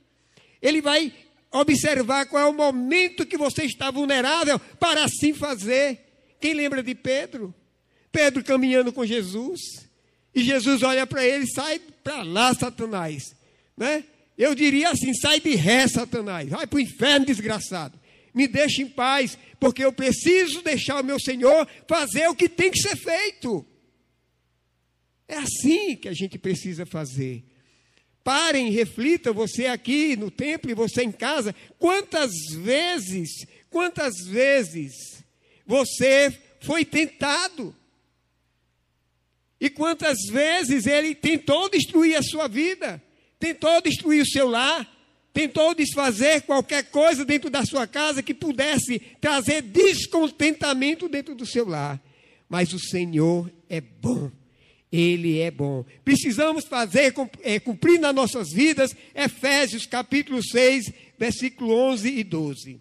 Ele 0.63 0.81
vai 0.81 1.13
observar 1.51 2.27
qual 2.27 2.45
é 2.45 2.47
o 2.47 2.55
momento 2.55 3.27
que 3.27 3.37
você 3.37 3.65
está 3.65 3.91
vulnerável 3.91 4.61
para 4.79 5.03
assim 5.03 5.35
fazer. 5.35 5.99
Quem 6.41 6.55
lembra 6.55 6.81
de 6.81 6.95
Pedro? 6.95 7.53
Pedro 8.13 8.45
caminhando 8.45 8.93
com 8.93 9.05
Jesus. 9.05 9.90
E 10.35 10.43
Jesus 10.43 10.83
olha 10.83 11.07
para 11.07 11.25
ele 11.25 11.47
sai 11.47 11.79
para 11.79 12.23
lá, 12.23 12.55
Satanás. 12.55 13.35
Né? 13.77 14.05
Eu 14.39 14.55
diria 14.55 14.91
assim: 14.91 15.13
sai 15.15 15.41
de 15.41 15.55
ré, 15.55 15.87
Satanás. 15.87 16.49
Vai 16.49 16.67
para 16.67 16.77
o 16.77 16.81
inferno, 16.81 17.27
desgraçado. 17.27 17.99
Me 18.33 18.47
deixe 18.47 18.83
em 18.83 18.89
paz, 18.89 19.37
porque 19.59 19.85
eu 19.85 19.93
preciso 19.93 20.63
deixar 20.63 21.01
o 21.01 21.05
meu 21.05 21.19
Senhor 21.19 21.67
fazer 21.89 22.29
o 22.29 22.35
que 22.35 22.49
tem 22.49 22.71
que 22.71 22.79
ser 22.79 22.97
feito. 22.97 23.67
É 25.27 25.37
assim 25.37 25.97
que 25.97 26.09
a 26.09 26.13
gente 26.13 26.39
precisa 26.39 26.87
fazer. 26.87 27.45
Parem, 28.23 28.71
reflitam, 28.71 29.33
você 29.33 29.67
aqui 29.67 30.17
no 30.17 30.31
templo 30.31 30.71
e 30.71 30.75
você 30.75 31.03
em 31.03 31.13
casa, 31.13 31.55
quantas 31.79 32.31
vezes, 32.57 33.47
quantas 33.71 34.15
vezes 34.27 35.25
você 35.67 36.37
foi 36.61 36.85
tentado? 36.85 37.75
E 39.61 39.69
quantas 39.69 40.17
vezes 40.31 40.87
ele 40.87 41.15
tentou 41.15 41.69
destruir 41.69 42.17
a 42.17 42.23
sua 42.23 42.49
vida, 42.49 43.03
tentou 43.39 43.83
destruir 43.83 44.23
o 44.23 44.27
seu 44.27 44.49
lar, 44.49 44.89
tentou 45.35 45.75
desfazer 45.75 46.43
qualquer 46.43 46.85
coisa 46.85 47.25
dentro 47.25 47.51
da 47.51 47.65
sua 47.65 47.87
casa 47.87 48.23
que 48.23 48.33
pudesse 48.33 48.99
trazer 49.21 49.61
descontentamento 49.63 51.09
dentro 51.09 51.35
do 51.35 51.45
seu 51.45 51.69
lar. 51.69 52.01
Mas 52.49 52.73
o 52.73 52.79
Senhor 52.79 53.53
é 53.69 53.81
bom. 53.81 54.33
Ele 54.91 55.39
é 55.39 55.51
bom. 55.51 55.85
Precisamos 56.05 56.65
fazer, 56.65 57.15
é, 57.43 57.61
cumprir 57.61 58.01
nas 58.01 58.15
nossas 58.15 58.51
vidas, 58.51 58.97
Efésios 59.15 59.87
capítulo 59.87 60.43
6, 60.43 60.93
versículo 61.17 61.73
11 61.73 62.09
e 62.09 62.25
12. 62.25 62.81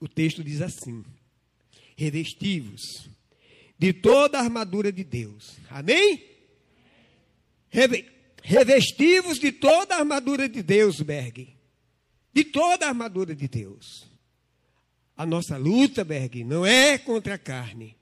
O 0.00 0.06
texto 0.06 0.44
diz 0.44 0.60
assim: 0.60 1.02
Revestivos 1.98 3.10
de 3.76 3.92
toda 3.92 4.38
a 4.38 4.42
armadura 4.42 4.92
de 4.92 5.02
Deus. 5.02 5.56
Amém? 5.68 6.24
Revestivos 8.40 9.40
de 9.40 9.50
toda 9.50 9.96
a 9.96 9.98
armadura 9.98 10.48
de 10.48 10.62
Deus, 10.62 11.00
Berg. 11.00 11.48
De 12.32 12.44
toda 12.44 12.86
a 12.86 12.90
armadura 12.90 13.34
de 13.34 13.48
Deus. 13.48 14.08
A 15.16 15.26
nossa 15.26 15.56
luta, 15.56 16.04
Berg, 16.04 16.44
não 16.44 16.64
é 16.64 16.98
contra 16.98 17.34
a 17.34 17.38
carne. 17.38 17.96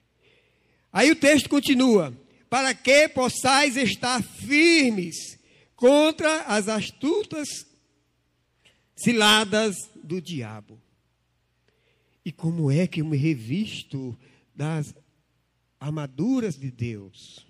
Aí 0.92 1.10
o 1.10 1.16
texto 1.16 1.48
continua: 1.48 2.14
para 2.50 2.74
que 2.74 3.08
possais 3.08 3.78
estar 3.78 4.22
firmes 4.22 5.38
contra 5.74 6.42
as 6.42 6.68
astutas 6.68 7.48
ciladas 8.94 9.74
do 9.94 10.20
diabo. 10.20 10.78
E 12.26 12.32
como 12.32 12.72
é 12.72 12.88
que 12.88 13.02
eu 13.02 13.04
me 13.04 13.16
revisto 13.16 14.18
das 14.52 14.92
armaduras 15.78 16.58
de 16.58 16.72
Deus? 16.72 17.46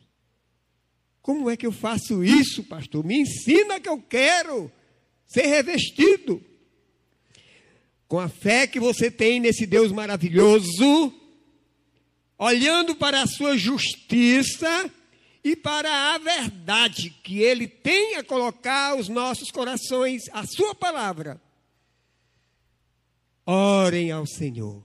Como 1.23 1.49
é 1.49 1.57
que 1.57 1.67
eu 1.67 1.73
faço 1.73 2.23
isso, 2.23 2.63
pastor? 2.63 3.03
Me 3.03 3.17
ensina 3.21 3.81
que 3.81 3.89
eu 3.89 3.99
quero 3.99 4.71
ser 5.25 5.47
revestido 5.47 6.45
com 8.07 8.21
a 8.21 8.29
fé 8.29 8.67
que 8.67 8.79
você 8.79 9.11
tem 9.11 9.41
nesse 9.41 9.65
Deus 9.65 9.91
maravilhoso, 9.91 11.11
olhando 12.37 12.95
para 12.95 13.23
a 13.23 13.27
sua 13.27 13.57
justiça 13.57 14.93
e 15.43 15.57
para 15.57 16.13
a 16.15 16.19
verdade 16.19 17.09
que 17.25 17.39
Ele 17.41 17.67
tem 17.67 18.17
a 18.17 18.23
colocar 18.23 18.95
os 18.95 19.09
nossos 19.09 19.51
corações, 19.51 20.25
a 20.35 20.47
Sua 20.47 20.75
palavra. 20.75 21.41
Orem 23.47 24.11
ao 24.11 24.27
Senhor, 24.27 24.85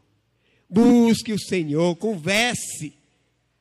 busque 0.69 1.33
o 1.33 1.39
Senhor, 1.39 1.95
converse. 1.95 2.93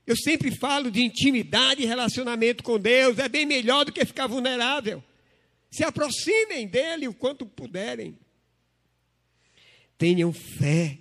Eu 0.07 0.15
sempre 0.15 0.51
falo 0.51 0.91
de 0.91 1.03
intimidade 1.03 1.83
e 1.83 1.87
relacionamento 1.87 2.63
com 2.63 2.79
Deus, 2.79 3.19
é 3.19 3.29
bem 3.29 3.47
melhor 3.47 3.85
do 3.85 3.93
que 3.93 4.05
ficar 4.05 4.27
vulnerável. 4.27 5.03
Se 5.71 5.83
aproximem 5.85 6.67
dele 6.67 7.09
o 7.09 7.15
quanto 7.15 7.47
puderem. 7.47 8.19
Tenham 9.97 10.33
fé. 10.33 10.99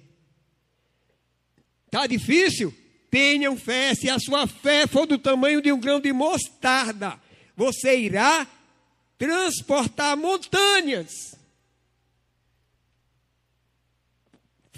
Está 1.88 2.06
difícil? 2.06 2.74
Tenham 3.10 3.58
fé. 3.58 3.96
Se 3.96 4.10
a 4.10 4.20
sua 4.20 4.46
fé 4.46 4.86
for 4.86 5.08
do 5.08 5.18
tamanho 5.18 5.62
de 5.62 5.72
um 5.72 5.80
grão 5.80 6.00
de 6.00 6.14
mostarda, 6.14 7.20
você 7.56 7.98
irá 7.98 8.48
transportar 9.18 10.16
montanhas. 10.16 11.39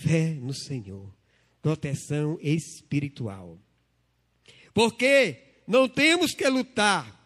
Fé 0.01 0.33
no 0.33 0.53
Senhor. 0.53 1.13
Proteção 1.61 2.39
espiritual. 2.41 3.59
Porque 4.73 5.37
não 5.67 5.87
temos 5.87 6.33
que 6.33 6.47
lutar 6.47 7.19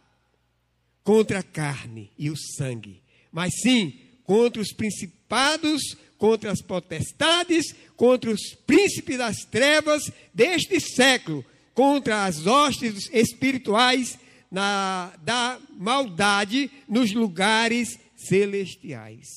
contra 1.04 1.40
a 1.40 1.44
carne 1.44 2.12
e 2.18 2.30
o 2.30 2.36
sangue, 2.36 3.02
mas 3.32 3.54
sim 3.62 3.94
contra 4.24 4.62
os 4.62 4.74
principados, 4.74 5.96
contra 6.18 6.52
as 6.52 6.62
potestades, 6.62 7.74
contra 7.96 8.32
os 8.32 8.56
príncipes 8.66 9.20
das 9.20 9.46
trevas 9.46 10.12
deste 10.34 10.80
século, 10.80 11.46
contra 11.74 12.26
as 12.26 12.48
hostes 12.48 13.08
espirituais 13.14 14.18
na, 14.52 15.14
da 15.22 15.60
maldade 15.78 16.72
nos 16.90 17.14
lugares 17.14 18.00
celestiais. 18.16 19.28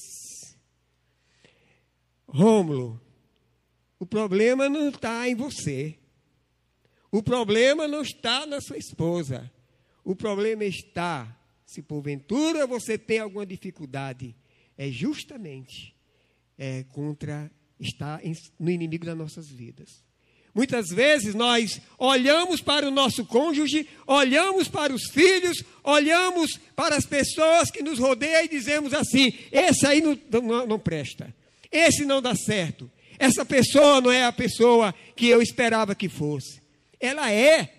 Rômulo, 2.27 3.01
problema 4.09 4.69
não 4.69 4.89
está 4.89 5.29
em 5.29 5.35
você. 5.35 5.97
O 7.11 7.23
problema 7.23 7.87
não 7.87 8.03
está 8.03 8.47
na 8.47 8.61
sua 8.61 8.77
esposa. 8.77 9.51
O 10.05 10.17
problema 10.17 10.65
está, 10.65 11.37
se 11.65 11.83
porventura 11.83 12.67
você 12.67 12.97
tem 12.97 13.19
alguma 13.19 13.45
dificuldade, 13.47 14.35
é 14.77 14.89
justamente 14.91 15.95
é, 16.57 16.85
contra, 16.85 17.51
está 17.79 18.21
no 18.59 18.71
inimigo 18.71 19.05
das 19.05 19.17
nossas 19.17 19.49
vidas. 19.49 20.03
Muitas 20.55 20.89
vezes 20.89 21.35
nós 21.35 21.81
olhamos 21.99 22.61
para 22.61 22.89
o 22.89 22.91
nosso 22.91 23.25
cônjuge, 23.25 23.87
olhamos 24.07 24.67
para 24.67 24.93
os 24.93 25.05
filhos, 25.11 25.63
olhamos 25.85 26.59
para 26.75 26.97
as 26.97 27.07
pessoas 27.07 27.71
que 27.71 27.83
nos 27.83 27.99
rodeiam 27.99 28.45
e 28.45 28.49
dizemos 28.49 28.93
assim: 28.93 29.33
esse 29.53 29.87
aí 29.87 30.01
não, 30.01 30.19
não, 30.43 30.67
não 30.67 30.79
presta, 30.79 31.33
esse 31.71 32.05
não 32.05 32.21
dá 32.21 32.35
certo, 32.35 32.91
essa 33.19 33.45
pessoa 33.45 34.01
não 34.01 34.13
é 34.13 34.25
a 34.25 34.33
pessoa 34.33 34.95
que 35.17 35.27
eu 35.29 35.43
esperava 35.43 35.95
que 35.95 36.09
fosse. 36.09 36.61
Ela 37.01 37.33
é, 37.33 37.73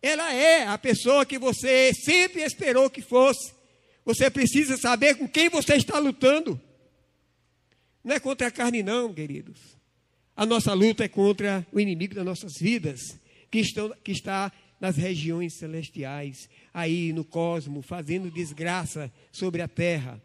ela 0.00 0.32
é 0.32 0.66
a 0.66 0.78
pessoa 0.78 1.26
que 1.26 1.38
você 1.38 1.92
sempre 1.92 2.42
esperou 2.42 2.88
que 2.88 3.02
fosse. 3.02 3.52
Você 4.04 4.30
precisa 4.30 4.76
saber 4.76 5.16
com 5.16 5.28
quem 5.28 5.48
você 5.48 5.74
está 5.74 5.98
lutando. 5.98 6.60
Não 8.02 8.14
é 8.14 8.20
contra 8.20 8.48
a 8.48 8.50
carne, 8.50 8.82
não, 8.82 9.12
queridos. 9.12 9.58
A 10.36 10.44
nossa 10.44 10.72
luta 10.72 11.04
é 11.04 11.08
contra 11.08 11.66
o 11.72 11.78
inimigo 11.78 12.14
das 12.14 12.24
nossas 12.24 12.52
vidas, 12.58 13.00
que, 13.50 13.60
estão, 13.60 13.94
que 14.02 14.12
está 14.12 14.52
nas 14.80 14.96
regiões 14.96 15.54
celestiais, 15.54 16.48
aí 16.72 17.12
no 17.12 17.24
cosmo, 17.24 17.80
fazendo 17.80 18.30
desgraça 18.30 19.12
sobre 19.30 19.62
a 19.62 19.68
terra. 19.68 20.20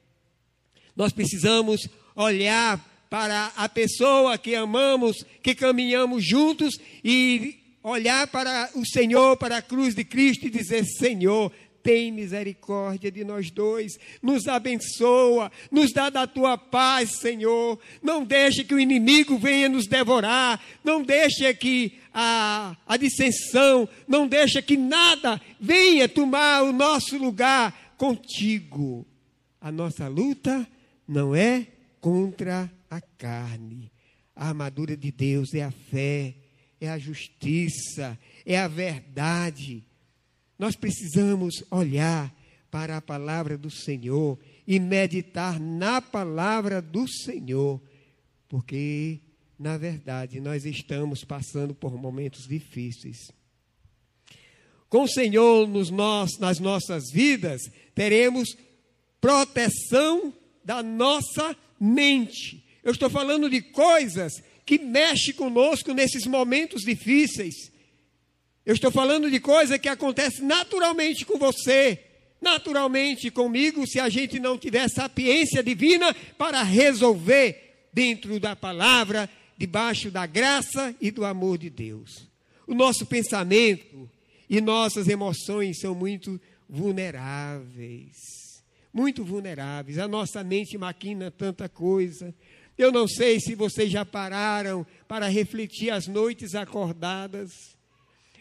Nós 0.95 1.13
precisamos 1.13 1.87
olhar 2.15 2.83
para 3.09 3.51
a 3.55 3.67
pessoa 3.67 4.37
que 4.37 4.55
amamos, 4.55 5.25
que 5.41 5.55
caminhamos 5.55 6.23
juntos 6.23 6.79
e 7.03 7.57
olhar 7.81 8.27
para 8.27 8.69
o 8.75 8.85
Senhor, 8.85 9.35
para 9.37 9.57
a 9.57 9.61
cruz 9.61 9.95
de 9.95 10.03
Cristo 10.03 10.45
e 10.45 10.49
dizer: 10.49 10.85
Senhor, 10.85 11.51
tem 11.81 12.11
misericórdia 12.11 13.11
de 13.11 13.23
nós 13.23 13.49
dois, 13.49 13.97
nos 14.21 14.47
abençoa, 14.47 15.51
nos 15.71 15.91
dá 15.91 16.09
da 16.09 16.27
tua 16.27 16.57
paz, 16.57 17.19
Senhor. 17.19 17.79
Não 18.01 18.23
deixe 18.23 18.63
que 18.63 18.75
o 18.75 18.79
inimigo 18.79 19.37
venha 19.37 19.67
nos 19.67 19.87
devorar, 19.87 20.61
não 20.83 21.01
deixe 21.01 21.51
que 21.53 21.99
a, 22.13 22.75
a 22.85 22.97
dissensão, 22.97 23.87
não 24.07 24.27
deixe 24.27 24.61
que 24.61 24.77
nada 24.77 25.41
venha 25.59 26.07
tomar 26.07 26.63
o 26.63 26.71
nosso 26.71 27.17
lugar 27.17 27.95
contigo. 27.97 29.05
A 29.59 29.71
nossa 29.71 30.07
luta 30.07 30.67
não 31.07 31.35
é 31.35 31.67
contra 31.99 32.71
a 32.89 33.01
carne. 33.01 33.91
A 34.35 34.47
armadura 34.49 34.95
de 34.95 35.11
Deus 35.11 35.53
é 35.53 35.63
a 35.63 35.71
fé, 35.71 36.35
é 36.79 36.89
a 36.89 36.97
justiça, 36.97 38.17
é 38.45 38.57
a 38.57 38.67
verdade 38.67 39.83
nós 40.59 40.75
precisamos 40.75 41.63
olhar 41.71 42.35
para 42.69 42.97
a 42.97 43.01
palavra 43.01 43.57
do 43.57 43.71
Senhor 43.71 44.37
e 44.67 44.77
meditar 44.77 45.57
na 45.57 46.01
palavra 46.01 46.81
do 46.81 47.07
Senhor, 47.07 47.81
porque, 48.49 49.21
na 49.57 49.77
verdade, 49.77 50.41
nós 50.41 50.65
estamos 50.65 51.23
passando 51.23 51.73
por 51.73 51.95
momentos 51.95 52.45
difíceis. 52.45 53.31
Com 54.89 55.03
o 55.03 55.07
Senhor 55.07 55.65
nos 55.65 55.89
nós, 55.89 56.37
nas 56.37 56.59
nossas 56.59 57.09
vidas, 57.09 57.61
teremos 57.95 58.49
proteção 59.21 60.33
da 60.63 60.83
nossa 60.83 61.55
mente. 61.79 62.65
Eu 62.89 62.93
estou 62.93 63.07
falando 63.11 63.47
de 63.51 63.61
coisas 63.61 64.41
que 64.65 64.79
mexem 64.79 65.35
conosco 65.35 65.93
nesses 65.93 66.25
momentos 66.25 66.81
difíceis. 66.81 67.71
Eu 68.65 68.73
estou 68.73 68.89
falando 68.89 69.29
de 69.29 69.39
coisa 69.39 69.77
que 69.77 69.87
acontece 69.87 70.41
naturalmente 70.41 71.23
com 71.23 71.37
você, 71.37 71.99
naturalmente 72.41 73.29
comigo, 73.29 73.85
se 73.85 73.99
a 73.99 74.09
gente 74.09 74.39
não 74.39 74.57
tiver 74.57 74.89
sapiência 74.89 75.61
divina 75.61 76.15
para 76.35 76.63
resolver 76.63 77.89
dentro 77.93 78.39
da 78.39 78.55
palavra, 78.55 79.29
debaixo 79.55 80.09
da 80.09 80.25
graça 80.25 80.95
e 80.99 81.11
do 81.11 81.23
amor 81.23 81.59
de 81.59 81.69
Deus. 81.69 82.27
O 82.65 82.73
nosso 82.73 83.05
pensamento 83.05 84.09
e 84.49 84.59
nossas 84.59 85.07
emoções 85.07 85.79
são 85.79 85.93
muito 85.93 86.41
vulneráveis. 86.67 88.63
Muito 88.91 89.23
vulneráveis. 89.23 89.99
A 89.99 90.07
nossa 90.07 90.43
mente 90.43 90.75
maquina 90.75 91.29
tanta 91.29 91.69
coisa. 91.69 92.33
Eu 92.79 92.91
não 92.91 93.07
sei 93.07 93.39
se 93.39 93.53
vocês 93.53 93.91
já 93.91 94.03
pararam 94.03 94.87
para 95.07 95.27
refletir 95.27 95.91
as 95.91 96.07
noites 96.07 96.55
acordadas 96.55 97.77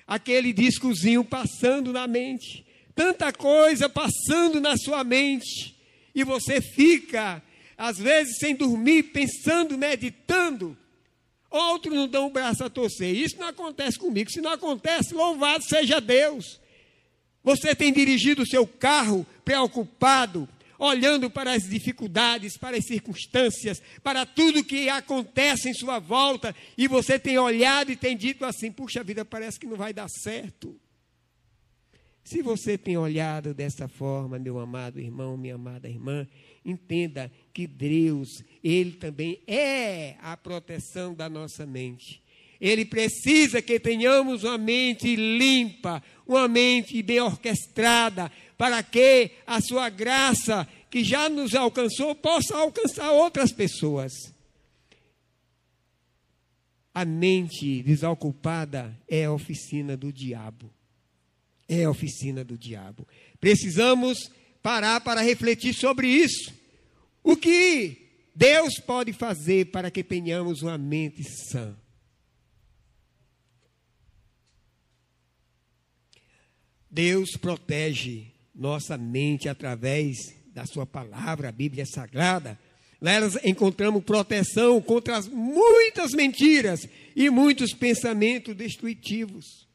aquele 0.09 0.55
discozinho 0.55 1.23
passando 1.23 1.93
na 1.93 2.07
mente, 2.07 2.65
tanta 2.95 3.31
coisa 3.31 3.91
passando 3.91 4.59
na 4.59 4.75
sua 4.79 5.05
mente, 5.05 5.77
e 6.15 6.25
você 6.25 6.63
fica, 6.63 7.43
às 7.77 7.99
vezes, 7.99 8.39
sem 8.39 8.55
dormir, 8.55 9.05
pensando, 9.05 9.77
meditando. 9.77 10.77
Outros 11.51 11.95
não 11.95 12.09
dão 12.09 12.27
o 12.27 12.31
braço 12.31 12.65
a 12.65 12.71
torcer. 12.71 13.15
Isso 13.15 13.37
não 13.39 13.49
acontece 13.49 13.99
comigo. 13.99 14.31
Se 14.31 14.41
não 14.41 14.51
acontece, 14.51 15.15
louvado 15.15 15.63
seja 15.65 16.01
Deus. 16.01 16.61
Você 17.45 17.75
tem 17.75 17.93
dirigido 17.93 18.43
o 18.43 18.47
seu 18.47 18.67
carro 18.67 19.25
preocupado, 19.45 20.49
olhando 20.79 21.29
para 21.29 21.53
as 21.53 21.65
dificuldades, 21.69 22.57
para 22.57 22.77
as 22.77 22.87
circunstâncias, 22.87 23.83
para 24.03 24.25
tudo 24.25 24.65
que 24.65 24.89
acontece 24.89 25.69
em 25.69 25.75
sua 25.75 25.99
volta, 25.99 26.55
e 26.77 26.87
você 26.87 27.19
tem 27.19 27.39
olhado 27.39 27.91
e 27.91 27.97
tem 27.97 28.17
dito 28.17 28.45
assim: 28.45 28.71
puxa 28.71 29.03
vida, 29.03 29.25
parece 29.25 29.59
que 29.59 29.67
não 29.67 29.77
vai 29.77 29.93
dar 29.93 30.09
certo. 30.09 30.79
Se 32.23 32.43
você 32.43 32.77
tem 32.77 32.97
olhado 32.99 33.55
dessa 33.55 33.89
forma, 33.89 34.39
meu 34.39 34.59
amado 34.59 35.01
irmão, 35.01 35.35
minha 35.35 35.55
amada 35.55 35.89
irmã, 35.89 36.29
entenda 36.63 37.33
que 37.55 37.67
Deus, 37.67 38.45
Ele 38.63 38.93
também 38.93 39.41
é 39.47 40.17
a 40.21 40.37
proteção 40.37 41.15
da 41.15 41.27
nossa 41.27 41.65
mente. 41.65 42.23
Ele 42.61 42.85
precisa 42.85 43.63
que 43.63 43.79
tenhamos 43.79 44.43
uma 44.43 44.59
mente 44.59 45.15
limpa, 45.15 46.03
uma 46.27 46.49
mente 46.49 47.01
bem 47.03 47.21
orquestrada, 47.21 48.31
para 48.57 48.83
que 48.83 49.31
a 49.47 49.61
sua 49.61 49.89
graça, 49.89 50.67
que 50.91 51.05
já 51.05 51.29
nos 51.29 51.55
alcançou, 51.55 52.15
possa 52.15 52.57
alcançar 52.57 53.13
outras 53.13 53.53
pessoas. 53.53 54.13
A 56.93 57.05
mente 57.05 57.81
desocupada 57.85 58.99
é 59.07 59.27
a 59.27 59.33
oficina 59.33 59.97
do 59.97 60.13
diabo. 60.13 60.69
É 61.69 61.85
a 61.85 61.91
oficina 61.91 62.43
do 62.43 62.59
diabo. 62.59 63.07
Precisamos 63.41 64.33
parar 64.61 65.01
para 65.01 65.21
refletir 65.21 65.75
sobre 65.75 66.09
isso. 66.09 66.53
O 67.23 67.37
que 67.37 68.09
Deus 68.35 68.81
pode 68.81 69.13
fazer 69.13 69.67
para 69.67 69.91
que 69.91 70.03
tenhamos 70.03 70.63
uma 70.63 70.77
mente 70.77 71.23
sã? 71.23 71.77
Deus 76.91 77.37
protege 77.37 78.27
nossa 78.55 78.97
mente 78.97 79.49
através 79.49 80.35
da 80.53 80.67
sua 80.67 80.87
palavra, 80.87 81.49
a 81.49 81.53
Bíblia 81.53 81.87
Sagrada. 81.87 82.59
Lá 83.01 83.13
encontramos 83.45 84.03
proteção 84.03 84.81
contra 84.81 85.17
as 85.17 85.29
muitas 85.29 86.13
mentiras 86.13 86.89
e 87.15 87.31
muitos 87.31 87.73
pensamentos 87.73 88.57
destrutivos. 88.57 89.69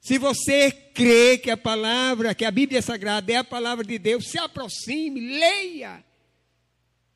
Se 0.00 0.18
você 0.18 0.70
crê 0.70 1.38
que 1.38 1.50
a 1.50 1.56
palavra, 1.56 2.34
que 2.34 2.44
a 2.44 2.50
Bíblia 2.50 2.82
Sagrada 2.82 3.32
é 3.32 3.36
a 3.36 3.44
palavra 3.44 3.84
de 3.84 3.98
Deus, 3.98 4.28
se 4.28 4.38
aproxime, 4.38 5.20
leia, 5.20 6.04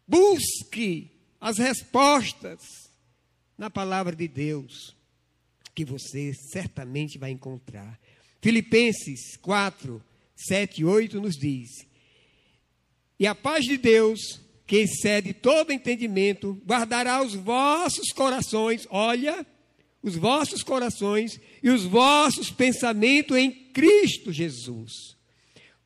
busque 0.06 1.10
as 1.40 1.58
respostas 1.58 2.60
na 3.58 3.68
palavra 3.68 4.14
de 4.14 4.28
Deus, 4.28 4.96
que 5.74 5.84
você 5.84 6.32
certamente 6.32 7.18
vai 7.18 7.30
encontrar. 7.30 7.98
Filipenses 8.40 9.36
4, 9.42 10.02
7 10.36 10.80
e 10.80 10.84
8 10.84 11.20
nos 11.20 11.36
diz: 11.36 11.68
E 13.18 13.26
a 13.26 13.34
paz 13.34 13.64
de 13.64 13.76
Deus, 13.76 14.40
que 14.66 14.76
excede 14.76 15.32
todo 15.32 15.72
entendimento, 15.72 16.60
guardará 16.66 17.22
os 17.22 17.34
vossos 17.34 18.12
corações, 18.12 18.86
olha, 18.90 19.46
os 20.02 20.14
vossos 20.14 20.62
corações 20.62 21.40
e 21.62 21.70
os 21.70 21.84
vossos 21.84 22.50
pensamentos 22.50 23.36
em 23.36 23.50
Cristo 23.50 24.32
Jesus. 24.32 25.16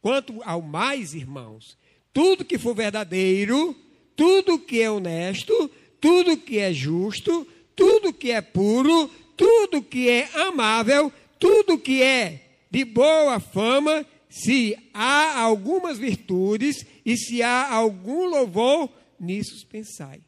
Quanto 0.01 0.43
ao 0.45 0.61
mais, 0.61 1.15
irmãos, 1.15 1.79
tudo 2.12 2.45
que 2.45 2.59
for 2.59 2.75
verdadeiro, 2.75 3.75
tudo 4.15 4.59
que 4.59 4.81
é 4.81 4.91
honesto, 4.91 5.71
tudo 6.01 6.37
que 6.37 6.59
é 6.59 6.73
justo, 6.73 7.47
tudo 7.75 8.12
que 8.12 8.31
é 8.31 8.41
puro, 8.41 9.09
tudo 9.37 9.83
que 9.83 10.09
é 10.09 10.29
amável, 10.35 11.12
tudo 11.43 11.77
que 11.77 12.01
é 12.01 12.67
de 12.71 12.85
boa 12.85 13.41
fama, 13.41 14.07
se 14.31 14.77
há 14.95 15.41
algumas 15.41 15.99
virtudes 15.99 16.87
e 17.05 17.17
se 17.17 17.43
há 17.43 17.69
algum 17.69 18.27
louvor, 18.27 18.89
nisso 19.19 19.67
pensai. 19.67 20.23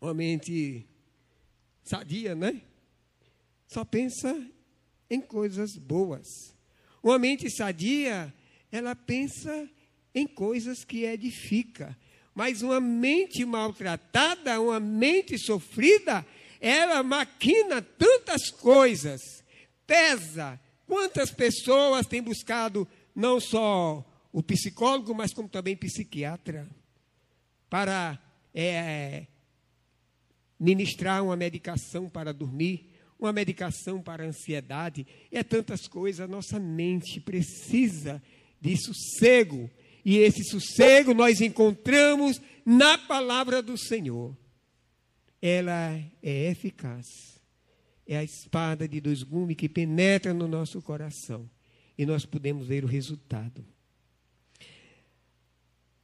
Uma 0.00 0.14
mente 0.14 0.86
sadia, 1.82 2.36
né? 2.36 2.62
Só 3.66 3.84
pensa 3.84 4.40
em 5.10 5.20
coisas 5.20 5.76
boas. 5.76 6.54
Uma 7.02 7.18
mente 7.18 7.50
sadia, 7.50 8.32
ela 8.70 8.94
pensa 8.94 9.68
em 10.14 10.28
coisas 10.28 10.84
que 10.84 11.02
edifica. 11.02 11.98
Mas 12.36 12.62
uma 12.62 12.80
mente 12.80 13.44
maltratada, 13.44 14.60
uma 14.60 14.78
mente 14.78 15.36
sofrida, 15.36 16.24
ela 16.60 17.02
maquina 17.02 17.82
tantas 17.82 18.48
coisas, 18.48 19.37
pesa. 19.88 20.60
Quantas 20.86 21.32
pessoas 21.32 22.06
têm 22.06 22.22
buscado 22.22 22.86
não 23.14 23.40
só 23.40 24.04
o 24.32 24.42
psicólogo, 24.42 25.14
mas 25.14 25.32
como 25.32 25.48
também 25.48 25.76
psiquiatra, 25.76 26.68
para 27.68 28.18
é, 28.54 29.26
ministrar 30.60 31.24
uma 31.24 31.36
medicação 31.36 32.08
para 32.08 32.32
dormir, 32.32 32.90
uma 33.18 33.32
medicação 33.32 34.00
para 34.00 34.24
ansiedade, 34.24 35.06
é 35.32 35.42
tantas 35.42 35.88
coisas. 35.88 36.20
A 36.20 36.28
nossa 36.28 36.60
mente 36.60 37.20
precisa 37.20 38.22
de 38.60 38.76
sossego. 38.76 39.70
E 40.04 40.18
esse 40.18 40.44
sossego 40.44 41.12
nós 41.12 41.40
encontramos 41.40 42.40
na 42.64 42.96
palavra 42.96 43.60
do 43.60 43.76
Senhor. 43.76 44.36
Ela 45.42 45.96
é 46.22 46.50
eficaz. 46.50 47.37
É 48.08 48.16
a 48.16 48.24
espada 48.24 48.88
de 48.88 49.02
dois 49.02 49.22
gumes 49.22 49.54
que 49.54 49.68
penetra 49.68 50.32
no 50.32 50.48
nosso 50.48 50.80
coração. 50.80 51.48
E 51.98 52.06
nós 52.06 52.24
podemos 52.24 52.66
ver 52.66 52.82
o 52.82 52.88
resultado. 52.88 53.62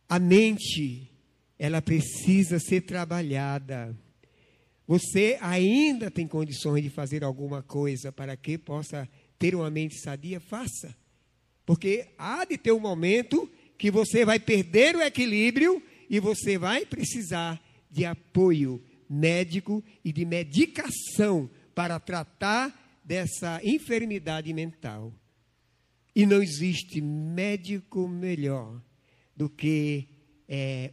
A 0.06 0.18
mente, 0.18 1.10
ela 1.58 1.80
precisa 1.80 2.58
ser 2.60 2.82
trabalhada. 2.82 3.96
Você 4.86 5.38
ainda 5.40 6.10
tem 6.10 6.28
condições 6.28 6.82
de 6.82 6.90
fazer 6.90 7.24
alguma 7.24 7.62
coisa 7.62 8.12
para 8.12 8.36
que 8.36 8.58
possa 8.58 9.08
ter 9.38 9.54
uma 9.54 9.70
mente 9.70 9.98
sadia? 9.98 10.38
Faça. 10.38 10.94
Porque 11.64 12.08
há 12.18 12.44
de 12.44 12.58
ter 12.58 12.72
um 12.72 12.80
momento 12.80 13.50
que 13.78 13.90
você 13.90 14.26
vai 14.26 14.38
perder 14.38 14.94
o 14.94 15.00
equilíbrio 15.00 15.82
e 16.10 16.20
você 16.20 16.58
vai 16.58 16.84
precisar 16.84 17.58
de 17.90 18.04
apoio 18.04 18.82
médico 19.08 19.82
e 20.04 20.12
de 20.12 20.26
medicação 20.26 21.48
para 21.74 21.98
tratar 21.98 23.00
dessa 23.04 23.60
enfermidade 23.62 24.52
mental. 24.52 25.12
E 26.14 26.24
não 26.24 26.42
existe 26.42 27.00
médico 27.00 28.06
melhor 28.08 28.80
do 29.36 29.48
que 29.48 30.08
é, 30.48 30.92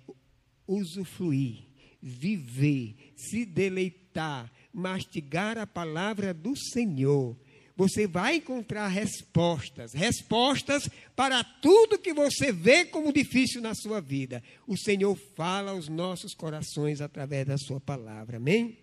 usufruir, 0.68 1.60
viver, 2.02 2.96
se 3.16 3.46
deleitar, 3.46 4.52
mastigar 4.74 5.58
a 5.58 5.68
palavra 5.68 6.34
do 6.34 6.56
Senhor 6.58 7.38
você 7.82 8.06
vai 8.06 8.36
encontrar 8.36 8.88
respostas, 8.90 9.94
respostas 9.94 10.88
para 11.16 11.44
tudo 11.44 11.98
que 11.98 12.14
você 12.14 12.52
vê 12.52 12.86
como 12.86 13.12
difícil 13.12 13.60
na 13.60 13.74
sua 13.74 14.00
vida. 14.00 14.44
O 14.68 14.78
Senhor 14.78 15.16
fala 15.36 15.72
aos 15.72 15.90
nossos 15.90 16.36
corações 16.36 17.02
através 17.02 17.48
da 17.48 17.58
sua 17.58 17.80
palavra. 17.80 18.38
Amém? 18.38 18.78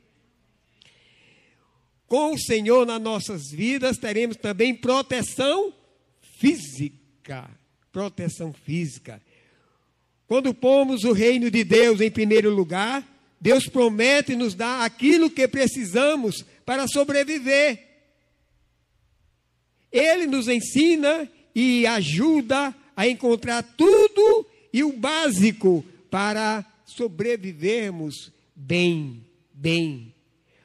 Com 2.08 2.32
o 2.32 2.38
Senhor 2.38 2.86
nas 2.86 3.00
nossas 3.00 3.50
vidas 3.50 3.98
teremos 3.98 4.36
também 4.36 4.74
proteção 4.74 5.72
física. 6.38 7.48
Proteção 7.92 8.52
física. 8.52 9.20
Quando 10.26 10.54
pomos 10.54 11.04
o 11.04 11.12
reino 11.12 11.50
de 11.50 11.62
Deus 11.62 12.00
em 12.00 12.10
primeiro 12.10 12.50
lugar, 12.50 13.06
Deus 13.40 13.68
promete 13.68 14.34
nos 14.34 14.54
dar 14.54 14.84
aquilo 14.84 15.30
que 15.30 15.46
precisamos 15.46 16.44
para 16.64 16.88
sobreviver. 16.88 17.86
Ele 19.92 20.26
nos 20.26 20.48
ensina 20.48 21.30
e 21.54 21.86
ajuda 21.86 22.74
a 22.96 23.06
encontrar 23.06 23.62
tudo 23.62 24.46
e 24.72 24.82
o 24.82 24.92
básico 24.92 25.84
para 26.10 26.64
sobrevivermos 26.84 28.32
bem, 28.54 29.24
bem. 29.52 30.14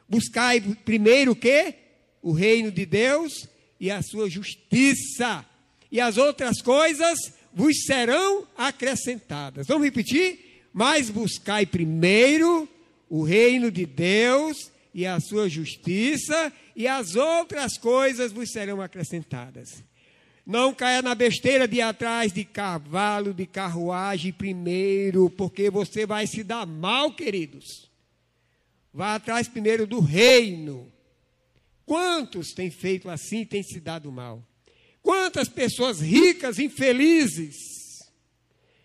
Buscai 0.08 0.62
primeiro 0.62 1.32
o 1.32 1.36
quê? 1.36 1.76
O 2.22 2.32
reino 2.32 2.72
de 2.72 2.86
Deus 2.86 3.48
e 3.80 3.92
a 3.92 4.02
sua 4.02 4.30
justiça. 4.30 5.46
E 5.92 6.00
as 6.00 6.18
outras 6.18 6.62
coisas 6.62 7.20
vos 7.54 7.84
serão 7.86 8.48
acrescentadas. 8.58 9.68
Vamos 9.68 9.86
repetir? 9.86 10.64
Mas 10.74 11.10
buscai 11.10 11.66
primeiro 11.66 12.68
o 13.10 13.24
reino 13.24 13.72
de 13.72 13.86
Deus 13.86 14.72
e 14.94 15.06
a 15.06 15.20
sua 15.20 15.50
justiça, 15.50 16.54
e 16.76 16.88
as 16.88 17.16
outras 17.16 17.78
coisas 17.78 18.32
vos 18.32 18.52
serão 18.52 18.82
acrescentadas. 18.82 19.84
Não 20.46 20.74
caia 20.74 21.02
na 21.02 21.16
besteira 21.16 21.68
de 21.68 21.78
ir 21.78 21.82
atrás 21.82 22.34
de 22.34 22.44
cavalo, 22.44 23.34
de 23.34 23.46
carruagem 23.46 24.32
primeiro, 24.34 25.30
porque 25.30 25.70
você 25.70 26.06
vai 26.06 26.28
se 26.28 26.44
dar 26.44 26.66
mal, 26.66 27.14
queridos. 27.14 27.90
Vá 28.94 29.16
atrás 29.16 29.48
primeiro 29.48 29.88
do 29.88 30.00
reino. 30.00 30.92
Quantos 31.86 32.54
têm 32.54 32.70
feito 32.70 33.10
assim 33.10 33.44
têm 33.44 33.64
se 33.64 33.80
dado 33.80 34.12
mal? 34.12 34.48
Quantas 35.02 35.50
pessoas 35.50 36.00
ricas, 36.00 36.60
infelizes? 36.60 37.58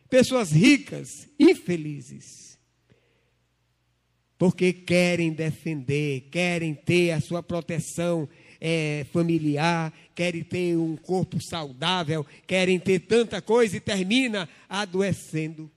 Pessoas 0.09 0.51
ricas, 0.51 1.29
infelizes 1.39 2.49
porque 4.39 4.73
querem 4.73 5.33
defender, 5.33 6.29
querem 6.31 6.73
ter 6.73 7.11
a 7.11 7.21
sua 7.21 7.43
proteção 7.43 8.29
é, 8.61 9.05
familiar, 9.13 9.93
querem 10.15 10.45
ter 10.45 10.77
um 10.77 10.97
corpo 10.97 11.43
saudável, 11.43 12.25
querem 12.47 12.79
ter 12.79 13.01
tanta 13.01 13.43
coisa 13.43 13.77
e 13.77 13.81
termina 13.81 14.49
adoecendo, 14.69 15.69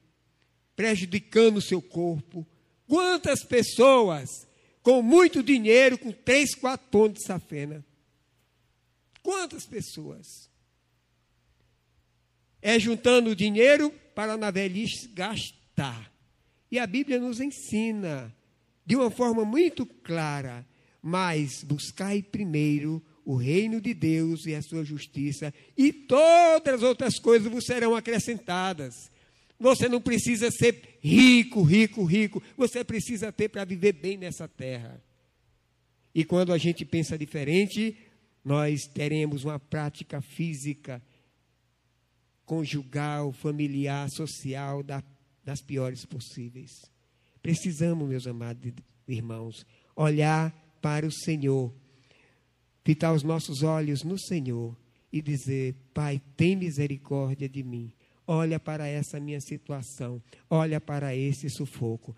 prejudicando 0.76 1.58
o 1.58 1.62
seu 1.62 1.82
corpo. 1.82 2.46
Quantas 2.92 3.42
pessoas 3.42 4.46
com 4.84 5.02
muito 5.02 5.42
dinheiro, 5.42 5.98
com 5.98 6.12
três, 6.12 6.54
quatro 6.54 6.86
pontos 6.90 7.22
de 7.22 7.26
safena? 7.26 7.86
Quantas 9.24 9.66
pessoas? 9.66 10.28
É 12.62 12.78
juntando 12.78 13.34
dinheiro 13.34 13.92
para 14.14 14.36
na 14.36 14.52
velhice 14.52 15.08
gastar. 15.08 16.12
E 16.70 16.78
a 16.78 16.86
Bíblia 16.86 17.18
nos 17.18 17.40
ensina 17.40 18.36
de 18.86 18.98
uma 18.98 19.10
forma 19.10 19.46
muito 19.46 19.86
clara, 19.86 20.68
mas 21.02 21.64
buscai 21.64 22.22
primeiro 22.22 23.02
o 23.24 23.38
reino 23.38 23.80
de 23.80 23.94
Deus 23.94 24.46
e 24.46 24.54
a 24.54 24.62
sua 24.62 24.84
justiça, 24.84 25.54
e 25.78 25.94
todas 25.94 26.74
as 26.74 26.84
outras 26.84 27.18
coisas 27.18 27.50
vos 27.50 27.64
serão 27.64 27.96
acrescentadas. 27.96 29.10
Você 29.62 29.88
não 29.88 30.02
precisa 30.02 30.50
ser 30.50 30.98
rico, 31.04 31.62
rico, 31.62 32.04
rico. 32.04 32.42
Você 32.58 32.84
precisa 32.84 33.32
ter 33.32 33.48
para 33.48 33.64
viver 33.64 33.94
bem 33.94 34.18
nessa 34.18 34.48
terra. 34.48 35.00
E 36.16 36.26
quando 36.26 36.52
a 36.52 36.58
gente 36.58 36.84
pensa 36.84 37.16
diferente, 37.16 37.96
nós 38.44 38.88
teremos 38.88 39.46
uma 39.46 39.60
prática 39.60 40.20
física, 40.20 41.00
conjugal, 42.44 43.32
familiar, 43.32 44.10
social, 44.10 44.82
da, 44.82 45.04
das 45.46 45.62
piores 45.62 46.06
possíveis. 46.06 46.72
Precisamos, 47.40 48.10
meus 48.10 48.26
amados 48.26 48.74
irmãos, 49.08 49.64
olhar 49.96 50.52
para 50.82 51.06
o 51.06 51.12
Senhor, 51.12 51.72
fitar 52.84 53.14
os 53.14 53.22
nossos 53.22 53.62
olhos 53.62 54.04
no 54.04 54.18
Senhor 54.18 54.76
e 55.14 55.22
dizer: 55.22 55.76
Pai, 55.94 56.20
tem 56.36 56.56
misericórdia 56.56 57.48
de 57.48 57.62
mim. 57.62 57.94
Olha 58.28 58.60
para 58.60 58.88
essa 58.88 59.20
minha 59.20 59.42
situação, 59.42 60.22
olha 60.50 60.80
para 60.80 61.16
esse 61.16 61.50
sufoco. 61.50 62.16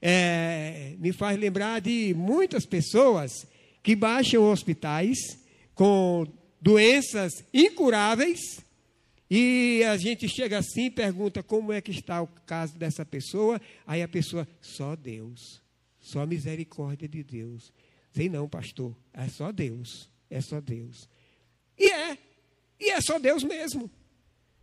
É, 0.00 0.94
me 0.98 1.12
faz 1.12 1.38
lembrar 1.38 1.80
de 1.80 2.14
muitas 2.14 2.64
pessoas 2.64 3.46
que 3.82 3.94
baixam 3.94 4.50
hospitais 4.50 5.18
com 5.74 6.26
doenças 6.60 7.44
incuráveis 7.52 8.62
e 9.34 9.82
a 9.84 9.96
gente 9.96 10.28
chega 10.28 10.58
assim 10.58 10.84
e 10.84 10.90
pergunta 10.90 11.42
como 11.42 11.72
é 11.72 11.80
que 11.80 11.90
está 11.90 12.20
o 12.20 12.26
caso 12.44 12.76
dessa 12.76 13.02
pessoa. 13.02 13.58
Aí 13.86 14.02
a 14.02 14.06
pessoa, 14.06 14.46
só 14.60 14.94
Deus, 14.94 15.62
só 15.98 16.26
misericórdia 16.26 17.08
de 17.08 17.22
Deus. 17.22 17.72
Sei 18.12 18.28
não, 18.28 18.46
pastor. 18.46 18.94
É 19.10 19.26
só 19.28 19.50
Deus. 19.50 20.10
É 20.28 20.38
só 20.42 20.60
Deus. 20.60 21.08
E 21.78 21.90
é. 21.90 22.18
E 22.78 22.90
é 22.90 23.00
só 23.00 23.18
Deus 23.18 23.42
mesmo. 23.42 23.90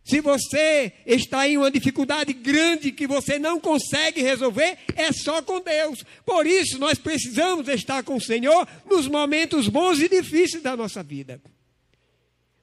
Se 0.04 0.20
você 0.20 0.92
está 1.06 1.48
em 1.48 1.56
uma 1.56 1.70
dificuldade 1.70 2.32
grande 2.32 2.90
que 2.90 3.06
você 3.06 3.38
não 3.38 3.60
consegue 3.60 4.22
resolver, 4.22 4.78
é 4.96 5.12
só 5.12 5.42
com 5.42 5.60
Deus. 5.60 6.02
Por 6.24 6.46
isso, 6.46 6.78
nós 6.78 6.98
precisamos 6.98 7.68
estar 7.68 8.02
com 8.02 8.16
o 8.16 8.20
Senhor 8.20 8.66
nos 8.86 9.06
momentos 9.06 9.68
bons 9.68 10.00
e 10.00 10.08
difíceis 10.08 10.62
da 10.62 10.76
nossa 10.76 11.02
vida. 11.02 11.40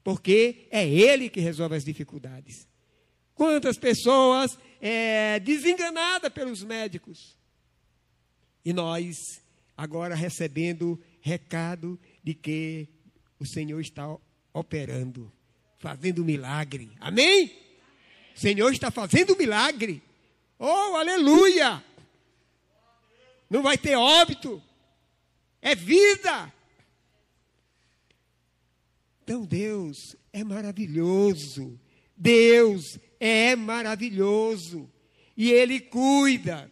Porque 0.04 0.67
é 0.71 0.88
Ele 0.88 1.30
que 1.30 1.39
resolve 1.39 1.76
as 1.76 1.86
dificuldades. 1.86 2.67
Quantas 3.36 3.78
pessoas 3.78 4.58
é, 4.82 5.39
desenganadas 5.39 6.32
pelos 6.32 6.63
médicos. 6.63 7.38
E 8.63 8.73
nós, 8.73 9.41
agora 9.76 10.15
recebendo 10.15 11.00
recado 11.21 12.00
de 12.23 12.34
que 12.34 12.88
o 13.39 13.45
Senhor 13.45 13.80
está 13.80 14.17
operando 14.54 15.32
fazendo 15.77 16.23
milagre. 16.23 16.91
Amém? 16.99 17.51
O 18.35 18.39
Senhor 18.39 18.71
está 18.71 18.91
fazendo 18.91 19.35
milagre. 19.35 20.01
Oh, 20.59 20.95
aleluia! 20.95 21.83
Não 23.49 23.61
vai 23.61 23.77
ter 23.77 23.95
óbito. 23.95 24.61
É 25.61 25.75
vida. 25.75 26.53
Então 29.23 29.45
Deus 29.45 30.15
é 30.31 30.43
maravilhoso. 30.43 31.79
Deus 32.15 32.99
é 33.19 33.55
maravilhoso. 33.55 34.89
E 35.35 35.51
Ele 35.51 35.79
cuida. 35.79 36.71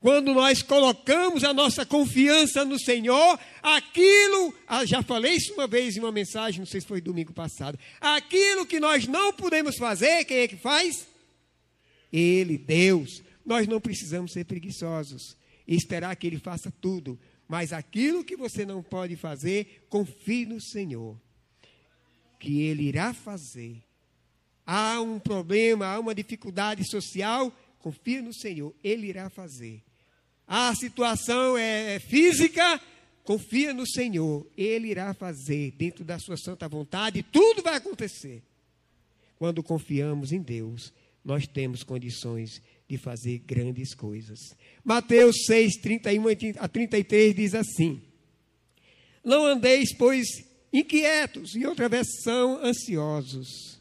Quando 0.00 0.32
nós 0.32 0.62
colocamos 0.62 1.42
a 1.42 1.52
nossa 1.52 1.84
confiança 1.84 2.64
no 2.64 2.78
Senhor, 2.78 3.38
aquilo, 3.60 4.54
ah, 4.66 4.84
já 4.84 5.02
falei 5.02 5.34
isso 5.34 5.52
uma 5.54 5.66
vez 5.66 5.96
em 5.96 6.00
uma 6.00 6.12
mensagem, 6.12 6.60
não 6.60 6.66
sei 6.66 6.80
se 6.80 6.86
foi 6.86 7.00
domingo 7.00 7.32
passado, 7.32 7.76
aquilo 8.00 8.64
que 8.64 8.78
nós 8.78 9.08
não 9.08 9.32
podemos 9.32 9.76
fazer, 9.76 10.24
quem 10.24 10.38
é 10.38 10.48
que 10.48 10.56
faz? 10.56 11.08
Ele, 12.12 12.56
Deus. 12.56 13.22
Nós 13.44 13.66
não 13.66 13.80
precisamos 13.80 14.32
ser 14.32 14.44
preguiçosos 14.44 15.36
e 15.66 15.74
esperar 15.74 16.14
que 16.14 16.28
Ele 16.28 16.38
faça 16.38 16.72
tudo, 16.80 17.18
mas 17.48 17.72
aquilo 17.72 18.22
que 18.22 18.36
você 18.36 18.64
não 18.64 18.82
pode 18.82 19.16
fazer, 19.16 19.84
confie 19.88 20.46
no 20.46 20.60
Senhor, 20.60 21.20
que 22.38 22.60
Ele 22.60 22.84
irá 22.84 23.12
fazer. 23.12 23.82
Há 24.64 25.00
um 25.00 25.18
problema, 25.18 25.86
há 25.86 25.98
uma 25.98 26.14
dificuldade 26.14 26.88
social, 26.88 27.52
confie 27.80 28.20
no 28.20 28.32
Senhor, 28.32 28.72
Ele 28.84 29.08
irá 29.08 29.28
fazer 29.28 29.87
a 30.48 30.74
situação 30.74 31.58
é, 31.58 31.96
é 31.96 31.98
física, 31.98 32.80
confia 33.22 33.74
no 33.74 33.86
Senhor, 33.86 34.46
Ele 34.56 34.88
irá 34.88 35.12
fazer 35.12 35.72
dentro 35.72 36.02
da 36.02 36.18
sua 36.18 36.38
santa 36.38 36.66
vontade, 36.66 37.22
tudo 37.22 37.62
vai 37.62 37.74
acontecer. 37.74 38.42
Quando 39.36 39.62
confiamos 39.62 40.32
em 40.32 40.40
Deus, 40.40 40.92
nós 41.22 41.46
temos 41.46 41.82
condições 41.82 42.62
de 42.88 42.96
fazer 42.96 43.40
grandes 43.46 43.92
coisas. 43.94 44.56
Mateus 44.82 45.44
6, 45.44 45.76
31 45.82 46.24
a 46.58 46.66
33 46.66 47.36
diz 47.36 47.54
assim: 47.54 48.00
Não 49.22 49.44
andeis, 49.44 49.94
pois, 49.94 50.26
inquietos, 50.72 51.54
em 51.54 51.66
outra 51.66 51.88
versão, 51.88 52.58
ansiosos, 52.64 53.78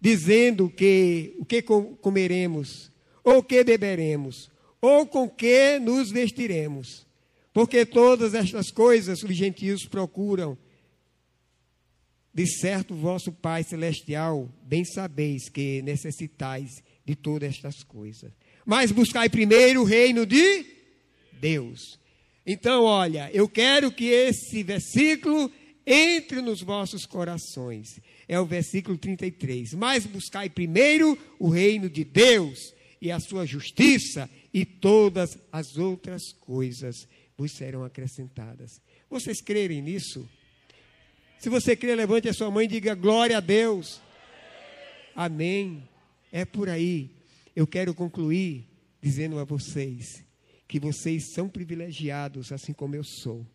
dizendo 0.00 0.70
que 0.70 1.36
o 1.38 1.44
que 1.44 1.60
comeremos, 1.60 2.90
ou 3.22 3.38
o 3.38 3.42
que 3.42 3.62
beberemos, 3.62 4.50
ou 4.86 5.06
com 5.06 5.28
que 5.28 5.78
nos 5.78 6.10
vestiremos? 6.10 7.06
Porque 7.52 7.84
todas 7.84 8.34
estas 8.34 8.70
coisas 8.70 9.22
os 9.22 9.34
gentios 9.34 9.84
procuram. 9.84 10.56
De 12.32 12.46
certo, 12.46 12.94
vosso 12.94 13.32
Pai 13.32 13.64
Celestial, 13.64 14.48
bem 14.62 14.84
sabeis 14.84 15.48
que 15.48 15.80
necessitais 15.82 16.70
de 17.04 17.16
todas 17.16 17.48
estas 17.48 17.82
coisas. 17.82 18.30
Mas 18.64 18.92
buscai 18.92 19.28
primeiro 19.28 19.80
o 19.80 19.84
reino 19.84 20.26
de 20.26 20.66
Deus. 21.40 21.98
Então, 22.44 22.84
olha, 22.84 23.30
eu 23.32 23.48
quero 23.48 23.90
que 23.90 24.04
esse 24.04 24.62
versículo 24.62 25.50
entre 25.86 26.40
nos 26.42 26.60
vossos 26.62 27.06
corações. 27.06 28.00
É 28.28 28.38
o 28.38 28.44
versículo 28.44 28.98
33. 28.98 29.72
Mas 29.74 30.04
buscai 30.04 30.50
primeiro 30.50 31.18
o 31.38 31.48
reino 31.48 31.88
de 31.88 32.04
Deus 32.04 32.74
e 33.00 33.10
a 33.10 33.20
sua 33.20 33.46
justiça, 33.46 34.28
e 34.56 34.64
todas 34.64 35.36
as 35.52 35.76
outras 35.76 36.32
coisas 36.32 37.06
vos 37.36 37.52
serão 37.52 37.84
acrescentadas. 37.84 38.80
Vocês 39.10 39.42
crerem 39.42 39.82
nisso? 39.82 40.26
Se 41.38 41.50
você 41.50 41.76
crê, 41.76 41.94
levante 41.94 42.26
a 42.26 42.32
sua 42.32 42.50
mãe 42.50 42.64
e 42.64 42.68
diga 42.68 42.94
glória 42.94 43.36
a 43.36 43.40
Deus. 43.40 44.00
Amém. 45.14 45.86
É 46.32 46.46
por 46.46 46.70
aí. 46.70 47.10
Eu 47.54 47.66
quero 47.66 47.92
concluir 47.92 48.66
dizendo 48.98 49.38
a 49.38 49.44
vocês 49.44 50.24
que 50.66 50.80
vocês 50.80 51.34
são 51.34 51.50
privilegiados, 51.50 52.50
assim 52.50 52.72
como 52.72 52.96
eu 52.96 53.04
sou, 53.04 53.46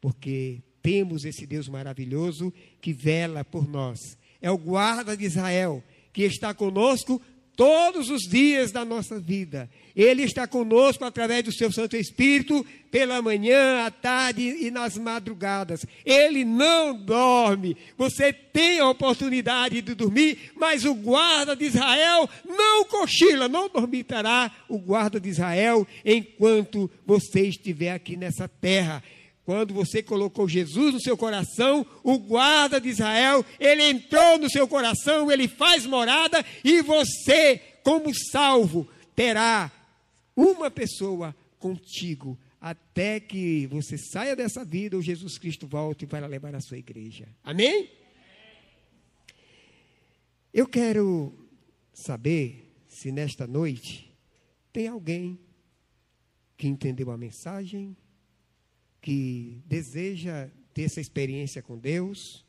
porque 0.00 0.62
temos 0.80 1.26
esse 1.26 1.46
Deus 1.46 1.68
maravilhoso 1.68 2.50
que 2.80 2.94
vela 2.94 3.44
por 3.44 3.68
nós. 3.68 4.16
É 4.40 4.50
o 4.50 4.56
guarda 4.56 5.14
de 5.14 5.26
Israel 5.26 5.84
que 6.14 6.22
está 6.22 6.54
conosco 6.54 7.20
todos 7.56 8.10
os 8.10 8.22
dias 8.22 8.70
da 8.70 8.84
nossa 8.84 9.18
vida. 9.18 9.68
Ele 9.96 10.22
está 10.22 10.46
conosco 10.46 11.04
através 11.04 11.42
do 11.42 11.50
seu 11.50 11.72
Santo 11.72 11.96
Espírito, 11.96 12.64
pela 12.90 13.22
manhã, 13.22 13.84
à 13.86 13.90
tarde 13.90 14.42
e 14.42 14.70
nas 14.70 14.98
madrugadas. 14.98 15.86
Ele 16.04 16.44
não 16.44 16.94
dorme. 16.94 17.76
Você 17.96 18.32
tem 18.32 18.78
a 18.78 18.88
oportunidade 18.88 19.80
de 19.80 19.94
dormir, 19.94 20.52
mas 20.54 20.84
o 20.84 20.94
guarda 20.94 21.56
de 21.56 21.64
Israel 21.64 22.28
não 22.46 22.84
cochila, 22.84 23.48
não 23.48 23.68
dormitará 23.70 24.50
o 24.68 24.78
guarda 24.78 25.18
de 25.18 25.30
Israel 25.30 25.86
enquanto 26.04 26.90
você 27.06 27.48
estiver 27.48 27.92
aqui 27.92 28.16
nessa 28.16 28.46
terra. 28.46 29.02
Quando 29.46 29.72
você 29.72 30.02
colocou 30.02 30.48
Jesus 30.48 30.92
no 30.92 31.00
seu 31.00 31.16
coração, 31.16 31.86
o 32.02 32.18
guarda 32.18 32.80
de 32.80 32.88
Israel, 32.88 33.46
ele 33.60 33.84
entrou 33.84 34.38
no 34.38 34.50
seu 34.50 34.66
coração, 34.66 35.30
ele 35.30 35.46
faz 35.46 35.86
morada 35.86 36.44
e 36.64 36.82
você, 36.82 37.58
como 37.84 38.12
salvo, 38.12 38.88
terá 39.14 39.70
uma 40.34 40.68
pessoa 40.68 41.32
contigo 41.60 42.36
até 42.60 43.20
que 43.20 43.68
você 43.68 43.96
saia 43.96 44.34
dessa 44.34 44.64
vida, 44.64 44.98
o 44.98 45.02
Jesus 45.02 45.38
Cristo 45.38 45.64
volte 45.64 46.08
para 46.08 46.26
levar 46.26 46.52
a 46.56 46.60
sua 46.60 46.78
igreja. 46.78 47.28
Amém? 47.44 47.88
Eu 50.52 50.66
quero 50.66 51.32
saber 51.92 52.74
se 52.88 53.12
nesta 53.12 53.46
noite 53.46 54.12
tem 54.72 54.88
alguém 54.88 55.38
que 56.56 56.66
entendeu 56.66 57.12
a 57.12 57.16
mensagem 57.16 57.96
que 59.06 59.62
deseja 59.68 60.50
ter 60.74 60.82
essa 60.82 61.00
experiência 61.00 61.62
com 61.62 61.78
Deus, 61.78 62.44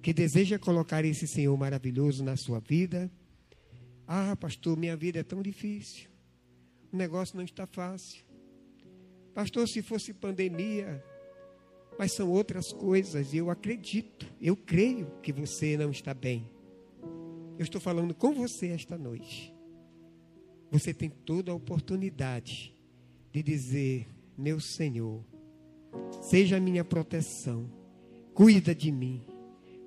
que 0.00 0.12
deseja 0.12 0.56
colocar 0.56 1.04
esse 1.04 1.26
Senhor 1.26 1.56
maravilhoso 1.58 2.22
na 2.22 2.36
sua 2.36 2.60
vida. 2.60 3.10
Ah, 4.06 4.36
pastor, 4.36 4.76
minha 4.76 4.96
vida 4.96 5.18
é 5.18 5.24
tão 5.24 5.42
difícil. 5.42 6.08
O 6.92 6.96
negócio 6.96 7.36
não 7.36 7.42
está 7.42 7.66
fácil. 7.66 8.24
Pastor, 9.34 9.66
se 9.66 9.82
fosse 9.82 10.14
pandemia, 10.14 11.02
mas 11.98 12.12
são 12.12 12.30
outras 12.30 12.72
coisas, 12.72 13.34
eu 13.34 13.50
acredito, 13.50 14.32
eu 14.40 14.56
creio 14.56 15.10
que 15.20 15.32
você 15.32 15.76
não 15.76 15.90
está 15.90 16.14
bem. 16.14 16.48
Eu 17.58 17.64
estou 17.64 17.80
falando 17.80 18.14
com 18.14 18.32
você 18.32 18.68
esta 18.68 18.96
noite. 18.96 19.52
Você 20.70 20.94
tem 20.94 21.10
toda 21.10 21.50
a 21.50 21.54
oportunidade 21.56 22.72
de 23.32 23.42
dizer: 23.42 24.06
Meu 24.36 24.60
Senhor, 24.60 25.24
seja 26.20 26.56
a 26.56 26.60
minha 26.60 26.84
proteção. 26.84 27.68
Cuida 28.34 28.74
de 28.74 28.92
mim, 28.92 29.22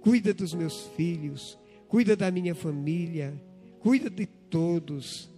cuida 0.02 0.34
dos 0.34 0.54
meus 0.54 0.88
filhos, 0.96 1.58
cuida 1.88 2.16
da 2.16 2.30
minha 2.30 2.54
família, 2.54 3.34
cuida 3.80 4.10
de 4.10 4.26
todos. 4.26 5.32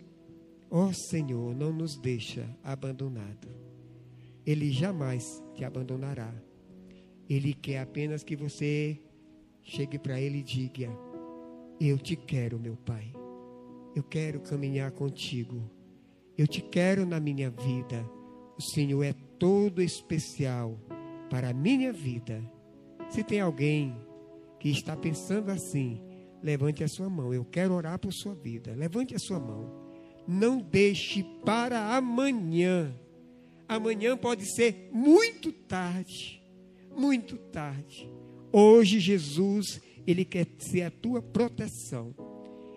Ó 0.70 0.88
oh, 0.88 0.94
Senhor, 0.94 1.56
não 1.56 1.72
nos 1.72 1.96
deixa 1.96 2.50
abandonado. 2.64 3.48
Ele 4.46 4.72
jamais 4.72 5.42
te 5.54 5.64
abandonará. 5.64 6.34
Ele 7.30 7.54
quer 7.54 7.80
apenas 7.80 8.24
que 8.24 8.36
você 8.36 9.00
chegue 9.62 9.98
para 9.98 10.20
ele 10.20 10.40
e 10.40 10.44
diga: 10.44 10.90
Eu 11.80 11.98
te 11.98 12.16
quero, 12.16 12.60
meu 12.60 12.76
Pai. 12.76 13.14
Eu 13.96 14.04
quero 14.04 14.40
caminhar 14.40 14.92
contigo. 14.92 15.62
Eu 16.38 16.48
te 16.48 16.62
quero 16.62 17.06
na 17.06 17.20
minha 17.20 17.50
vida. 17.50 18.04
O 18.58 18.62
Senhor 18.62 19.04
é 19.04 19.14
todo 19.40 19.82
especial 19.82 20.80
para 21.30 21.50
a 21.50 21.54
minha 21.54 21.92
vida. 21.92 22.44
Se 23.10 23.24
tem 23.24 23.40
alguém 23.40 23.96
que 24.60 24.70
está 24.70 24.96
pensando 24.96 25.50
assim, 25.50 26.02
levante 26.42 26.84
a 26.84 26.88
sua 26.88 27.10
mão. 27.10 27.34
Eu 27.34 27.44
quero 27.44 27.74
orar 27.74 27.98
por 28.00 28.14
sua 28.14 28.36
vida. 28.36 28.74
Levante 28.76 29.16
a 29.16 29.20
sua 29.20 29.40
mão. 29.40 29.72
Não 30.28 30.60
deixe 30.60 31.24
para 31.44 31.96
amanhã. 31.96 32.94
Amanhã 33.68 34.16
pode 34.16 34.46
ser 34.46 34.90
muito 34.92 35.52
tarde. 35.52 36.42
muito 36.96 37.38
tarde. 37.38 38.10
Hoje 38.52 39.00
Jesus, 39.00 39.82
ele 40.06 40.24
quer 40.24 40.48
ser 40.60 40.84
a 40.84 40.92
tua 40.92 41.22
proteção. 41.22 42.14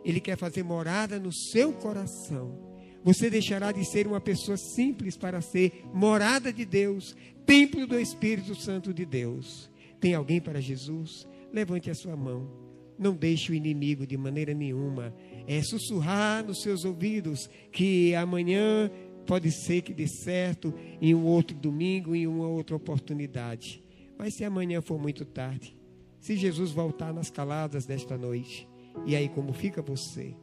Ele 0.04 0.20
quer 0.20 0.38
fazer 0.38 0.62
morada 0.62 1.18
no 1.18 1.32
seu 1.32 1.72
coração. 1.72 2.65
Você 3.06 3.30
deixará 3.30 3.70
de 3.70 3.84
ser 3.84 4.08
uma 4.08 4.20
pessoa 4.20 4.56
simples 4.56 5.16
para 5.16 5.40
ser 5.40 5.84
morada 5.94 6.52
de 6.52 6.64
Deus, 6.64 7.14
templo 7.46 7.86
do 7.86 8.00
Espírito 8.00 8.52
Santo 8.56 8.92
de 8.92 9.06
Deus. 9.06 9.70
Tem 10.00 10.12
alguém 10.12 10.40
para 10.40 10.60
Jesus? 10.60 11.24
Levante 11.52 11.88
a 11.88 11.94
sua 11.94 12.16
mão. 12.16 12.50
Não 12.98 13.14
deixe 13.14 13.52
o 13.52 13.54
inimigo 13.54 14.04
de 14.04 14.16
maneira 14.16 14.52
nenhuma 14.52 15.14
é, 15.46 15.62
sussurrar 15.62 16.44
nos 16.44 16.62
seus 16.62 16.84
ouvidos 16.84 17.48
que 17.70 18.12
amanhã 18.16 18.90
pode 19.24 19.52
ser 19.52 19.82
que 19.82 19.94
dê 19.94 20.08
certo 20.08 20.74
em 21.00 21.14
um 21.14 21.26
outro 21.26 21.56
domingo, 21.56 22.12
em 22.12 22.26
uma 22.26 22.48
outra 22.48 22.74
oportunidade. 22.74 23.84
Mas 24.18 24.34
se 24.34 24.44
amanhã 24.44 24.82
for 24.82 24.98
muito 24.98 25.24
tarde, 25.24 25.76
se 26.18 26.36
Jesus 26.36 26.72
voltar 26.72 27.14
nas 27.14 27.30
caladas 27.30 27.86
desta 27.86 28.18
noite, 28.18 28.68
e 29.06 29.14
aí 29.14 29.28
como 29.28 29.52
fica 29.52 29.80
você? 29.80 30.34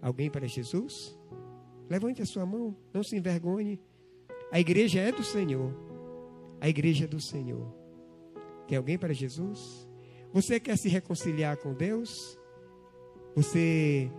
Alguém 0.00 0.30
para 0.30 0.46
Jesus? 0.46 1.18
Levante 1.88 2.22
a 2.22 2.26
sua 2.26 2.44
mão, 2.44 2.76
não 2.92 3.02
se 3.02 3.16
envergonhe. 3.16 3.80
A 4.50 4.60
igreja 4.60 5.00
é 5.00 5.10
do 5.10 5.24
Senhor. 5.24 5.74
A 6.60 6.68
igreja 6.68 7.04
é 7.04 7.08
do 7.08 7.20
Senhor. 7.20 7.72
Tem 8.66 8.76
alguém 8.76 8.98
para 8.98 9.12
Jesus? 9.12 9.88
Você 10.32 10.60
quer 10.60 10.76
se 10.76 10.88
reconciliar 10.88 11.56
com 11.56 11.72
Deus? 11.72 12.38
Você 13.34 14.10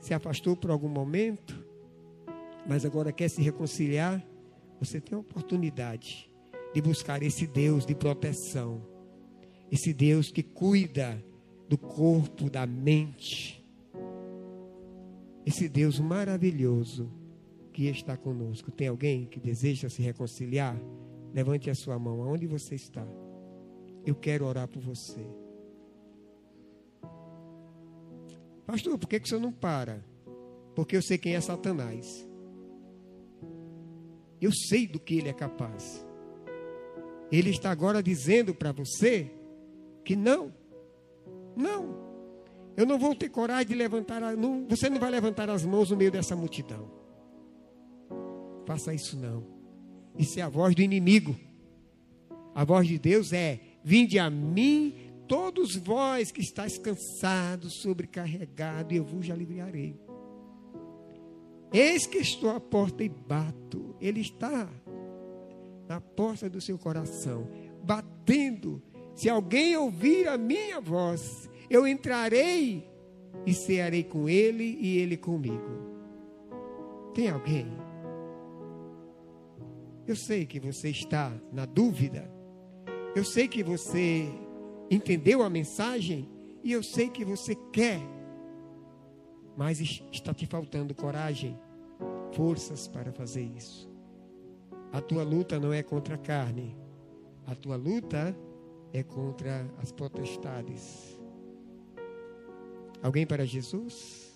se 0.00 0.12
afastou 0.12 0.54
por 0.56 0.70
algum 0.70 0.88
momento, 0.88 1.64
mas 2.66 2.84
agora 2.84 3.12
quer 3.12 3.28
se 3.28 3.40
reconciliar? 3.40 4.22
Você 4.78 5.00
tem 5.00 5.16
a 5.16 5.20
oportunidade 5.20 6.30
de 6.74 6.82
buscar 6.82 7.22
esse 7.22 7.46
Deus 7.46 7.86
de 7.86 7.94
proteção, 7.94 8.86
esse 9.70 9.94
Deus 9.94 10.30
que 10.30 10.42
cuida 10.42 11.24
do 11.68 11.78
corpo, 11.78 12.50
da 12.50 12.66
mente, 12.66 13.63
esse 15.44 15.68
Deus 15.68 16.00
maravilhoso 16.00 17.10
que 17.72 17.86
está 17.86 18.16
conosco. 18.16 18.70
Tem 18.70 18.88
alguém 18.88 19.26
que 19.26 19.40
deseja 19.40 19.88
se 19.88 20.00
reconciliar? 20.00 20.80
Levante 21.34 21.68
a 21.68 21.74
sua 21.74 21.98
mão, 21.98 22.22
aonde 22.22 22.46
você 22.46 22.74
está. 22.74 23.06
Eu 24.06 24.14
quero 24.14 24.46
orar 24.46 24.68
por 24.68 24.80
você. 24.80 25.26
Pastor, 28.66 28.98
por 28.98 29.08
que, 29.08 29.20
que 29.20 29.26
o 29.26 29.28
senhor 29.28 29.40
não 29.40 29.52
para? 29.52 30.04
Porque 30.74 30.96
eu 30.96 31.02
sei 31.02 31.18
quem 31.18 31.34
é 31.34 31.40
Satanás. 31.40 32.26
Eu 34.40 34.52
sei 34.52 34.86
do 34.86 34.98
que 34.98 35.16
ele 35.16 35.28
é 35.28 35.32
capaz. 35.32 36.04
Ele 37.30 37.50
está 37.50 37.70
agora 37.70 38.02
dizendo 38.02 38.54
para 38.54 38.72
você 38.72 39.30
que 40.04 40.14
não, 40.14 40.52
não, 41.56 42.03
eu 42.76 42.86
não 42.86 42.98
vou 42.98 43.14
ter 43.14 43.28
coragem 43.28 43.68
de 43.68 43.74
levantar, 43.74 44.20
não, 44.36 44.66
você 44.68 44.90
não 44.90 44.98
vai 44.98 45.10
levantar 45.10 45.48
as 45.50 45.64
mãos 45.64 45.90
no 45.90 45.96
meio 45.96 46.10
dessa 46.10 46.34
multidão. 46.34 46.90
Faça 48.66 48.94
isso 48.94 49.16
não. 49.16 49.44
Isso 50.18 50.38
é 50.38 50.42
a 50.42 50.48
voz 50.48 50.74
do 50.74 50.82
inimigo. 50.82 51.36
A 52.54 52.64
voz 52.64 52.86
de 52.86 52.98
Deus 52.98 53.32
é: 53.32 53.60
vinde 53.84 54.18
a 54.18 54.30
mim 54.30 55.04
Todos 55.26 55.74
vós 55.76 56.30
que 56.30 56.40
estáis 56.40 56.78
cansados, 56.78 57.80
sobrecarregados, 57.80 58.94
eu 58.94 59.04
vos 59.04 59.30
aliviarei. 59.30 59.98
Eis 61.72 62.06
que 62.06 62.18
estou 62.18 62.50
à 62.50 62.60
porta 62.60 63.02
e 63.02 63.08
bato. 63.08 63.96
Ele 64.00 64.20
está 64.20 64.68
na 65.88 66.00
porta 66.00 66.48
do 66.48 66.60
seu 66.60 66.78
coração, 66.78 67.48
batendo. 67.82 68.82
Se 69.14 69.28
alguém 69.28 69.76
ouvir 69.76 70.28
a 70.28 70.36
minha 70.36 70.80
voz, 70.80 71.48
eu 71.68 71.86
entrarei 71.86 72.88
e 73.46 73.52
cearei 73.52 74.04
com 74.04 74.28
ele 74.28 74.78
e 74.80 74.98
ele 74.98 75.16
comigo. 75.16 75.84
Tem 77.14 77.30
alguém? 77.30 77.66
Eu 80.06 80.16
sei 80.16 80.44
que 80.44 80.60
você 80.60 80.90
está 80.90 81.32
na 81.52 81.64
dúvida. 81.64 82.30
Eu 83.14 83.24
sei 83.24 83.48
que 83.48 83.62
você 83.62 84.28
entendeu 84.90 85.42
a 85.42 85.48
mensagem 85.48 86.28
e 86.62 86.72
eu 86.72 86.82
sei 86.82 87.08
que 87.08 87.24
você 87.24 87.54
quer, 87.72 88.00
mas 89.56 89.80
está 89.80 90.34
te 90.34 90.46
faltando 90.46 90.94
coragem, 90.94 91.58
forças 92.32 92.88
para 92.88 93.12
fazer 93.12 93.42
isso. 93.42 93.88
A 94.92 95.00
tua 95.00 95.22
luta 95.22 95.58
não 95.58 95.72
é 95.72 95.82
contra 95.82 96.16
a 96.16 96.18
carne, 96.18 96.76
a 97.46 97.54
tua 97.54 97.76
luta 97.76 98.36
é 98.92 99.02
contra 99.02 99.66
as 99.78 99.92
potestades. 99.92 101.13
Alguém 103.04 103.26
para 103.26 103.44
Jesus? 103.44 104.34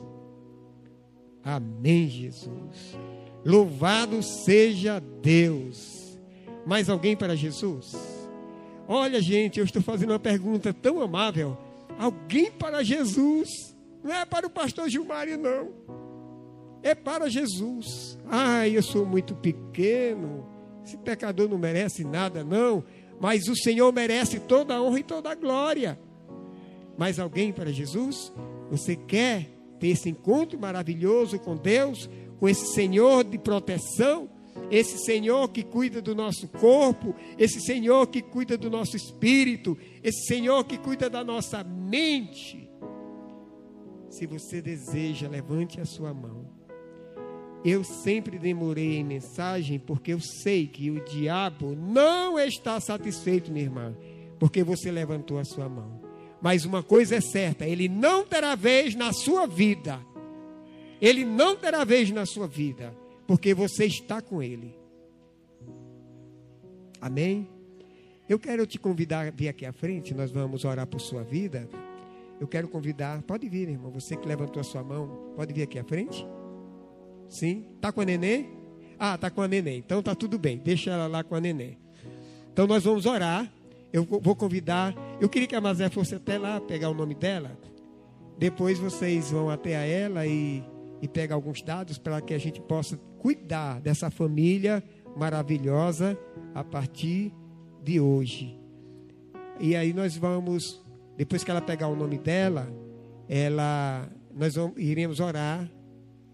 Amém, 1.42 2.06
Jesus. 2.06 2.98
Louvado 3.42 4.22
seja 4.22 5.00
Deus. 5.00 6.18
Mais 6.66 6.90
alguém 6.90 7.16
para 7.16 7.34
Jesus? 7.34 7.96
Olha, 8.86 9.22
gente, 9.22 9.58
eu 9.58 9.64
estou 9.64 9.80
fazendo 9.80 10.10
uma 10.10 10.18
pergunta 10.18 10.70
tão 10.74 11.00
amável. 11.00 11.56
Alguém 11.98 12.52
para 12.52 12.82
Jesus. 12.82 13.48
Não 14.04 14.12
é 14.14 14.26
para 14.26 14.46
o 14.46 14.50
pastor 14.50 14.86
Gilmário, 14.90 15.38
não. 15.38 15.70
É 16.82 16.94
para 16.94 17.30
Jesus. 17.30 18.18
Ai, 18.26 18.76
eu 18.76 18.82
sou 18.82 19.06
muito 19.06 19.34
pequeno. 19.34 20.46
Esse 20.84 20.98
pecador 20.98 21.48
não 21.48 21.56
merece 21.56 22.04
nada, 22.04 22.44
não. 22.44 22.84
Mas 23.18 23.48
o 23.48 23.56
Senhor 23.56 23.90
merece 23.94 24.38
toda 24.40 24.74
a 24.74 24.82
honra 24.82 25.00
e 25.00 25.04
toda 25.04 25.30
a 25.30 25.34
glória. 25.34 25.98
Mais 26.98 27.18
alguém 27.18 27.52
para 27.52 27.72
Jesus? 27.72 28.30
Você 28.70 28.96
quer 28.96 29.48
ter 29.80 29.88
esse 29.88 30.10
encontro 30.10 30.58
maravilhoso 30.58 31.38
com 31.38 31.56
Deus, 31.56 32.10
com 32.38 32.48
esse 32.48 32.74
Senhor 32.74 33.24
de 33.24 33.38
proteção? 33.38 34.28
esse 34.70 34.98
Senhor 34.98 35.48
que 35.48 35.62
cuida 35.62 36.02
do 36.02 36.14
nosso 36.14 36.48
corpo, 36.48 37.14
esse 37.38 37.60
Senhor 37.60 38.06
que 38.06 38.20
cuida 38.20 38.56
do 38.56 38.70
nosso 38.70 38.96
espírito, 38.96 39.78
esse 40.02 40.26
Senhor 40.26 40.64
que 40.64 40.76
cuida 40.76 41.08
da 41.08 41.24
nossa 41.24 41.64
mente. 41.64 42.68
Se 44.10 44.26
você 44.26 44.60
deseja, 44.60 45.28
levante 45.28 45.80
a 45.80 45.84
sua 45.84 46.12
mão. 46.12 46.46
Eu 47.64 47.82
sempre 47.82 48.38
demorei 48.38 48.96
em 48.96 49.04
mensagem 49.04 49.78
porque 49.78 50.12
eu 50.12 50.20
sei 50.20 50.66
que 50.66 50.90
o 50.90 51.04
diabo 51.04 51.74
não 51.74 52.38
está 52.38 52.78
satisfeito, 52.78 53.50
minha 53.50 53.64
irmã, 53.64 53.96
porque 54.38 54.62
você 54.62 54.90
levantou 54.90 55.38
a 55.38 55.44
sua 55.44 55.68
mão. 55.68 55.97
Mas 56.40 56.64
uma 56.64 56.82
coisa 56.82 57.16
é 57.16 57.20
certa, 57.20 57.66
ele 57.66 57.88
não 57.88 58.24
terá 58.24 58.54
vez 58.54 58.94
na 58.94 59.12
sua 59.12 59.46
vida. 59.46 60.00
Ele 61.00 61.24
não 61.24 61.56
terá 61.56 61.84
vez 61.84 62.10
na 62.10 62.26
sua 62.26 62.46
vida 62.46 62.94
porque 63.28 63.52
você 63.52 63.84
está 63.84 64.22
com 64.22 64.42
Ele. 64.42 64.74
Amém? 66.98 67.46
Eu 68.26 68.38
quero 68.38 68.66
te 68.66 68.78
convidar 68.78 69.28
a 69.28 69.30
vir 69.30 69.48
aqui 69.48 69.66
à 69.66 69.72
frente, 69.72 70.14
nós 70.14 70.32
vamos 70.32 70.64
orar 70.64 70.86
por 70.86 70.98
sua 70.98 71.22
vida. 71.22 71.68
Eu 72.40 72.48
quero 72.48 72.68
convidar, 72.68 73.20
pode 73.22 73.46
vir, 73.46 73.68
irmão, 73.68 73.90
você 73.90 74.16
que 74.16 74.26
levantou 74.26 74.60
a 74.60 74.64
sua 74.64 74.82
mão, 74.82 75.32
pode 75.36 75.52
vir 75.52 75.62
aqui 75.62 75.78
à 75.78 75.84
frente? 75.84 76.26
Sim? 77.28 77.66
Tá 77.82 77.92
com 77.92 78.00
a 78.00 78.04
neném? 78.04 78.48
Ah, 78.98 79.18
tá 79.18 79.30
com 79.30 79.42
a 79.42 79.48
neném. 79.48 79.78
Então 79.78 80.02
tá 80.02 80.14
tudo 80.14 80.38
bem, 80.38 80.56
deixa 80.56 80.90
ela 80.90 81.06
lá 81.06 81.22
com 81.22 81.34
a 81.34 81.40
neném. 81.40 81.78
Então 82.50 82.66
nós 82.66 82.84
vamos 82.84 83.04
orar. 83.04 83.52
Eu 83.92 84.04
vou 84.04 84.36
convidar. 84.36 84.94
Eu 85.20 85.28
queria 85.28 85.48
que 85.48 85.56
a 85.56 85.60
Mazé 85.60 85.88
fosse 85.88 86.14
até 86.14 86.38
lá 86.38 86.60
pegar 86.60 86.90
o 86.90 86.94
nome 86.94 87.14
dela. 87.14 87.58
Depois 88.38 88.78
vocês 88.78 89.30
vão 89.30 89.50
até 89.50 89.76
a 89.76 89.84
ela 89.84 90.26
e 90.26 90.62
e 91.00 91.08
pega 91.08 91.34
alguns 91.34 91.62
dados 91.62 91.98
para 91.98 92.20
que 92.20 92.34
a 92.34 92.38
gente 92.38 92.60
possa 92.60 92.96
cuidar 93.18 93.80
dessa 93.80 94.10
família 94.10 94.82
maravilhosa 95.16 96.18
a 96.54 96.62
partir 96.64 97.32
de 97.82 98.00
hoje. 98.00 98.58
E 99.60 99.74
aí 99.74 99.92
nós 99.92 100.16
vamos, 100.16 100.84
depois 101.16 101.42
que 101.42 101.50
ela 101.50 101.60
pegar 101.60 101.88
o 101.88 101.96
nome 101.96 102.18
dela, 102.18 102.72
ela, 103.28 104.08
nós 104.34 104.54
vamos, 104.54 104.78
iremos 104.78 105.20
orar 105.20 105.70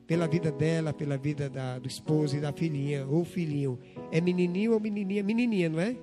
pela 0.06 0.26
vida 0.26 0.52
dela, 0.52 0.92
pela 0.92 1.16
vida 1.16 1.48
da, 1.48 1.78
do 1.78 1.88
esposo 1.88 2.36
e 2.36 2.40
da 2.40 2.52
filhinha, 2.52 3.06
ou 3.06 3.24
filhinho. 3.24 3.78
É 4.10 4.20
menininho 4.20 4.72
ou 4.72 4.80
menininha? 4.80 5.22
Menininha, 5.22 5.68
não 5.68 5.80
é? 5.80 5.96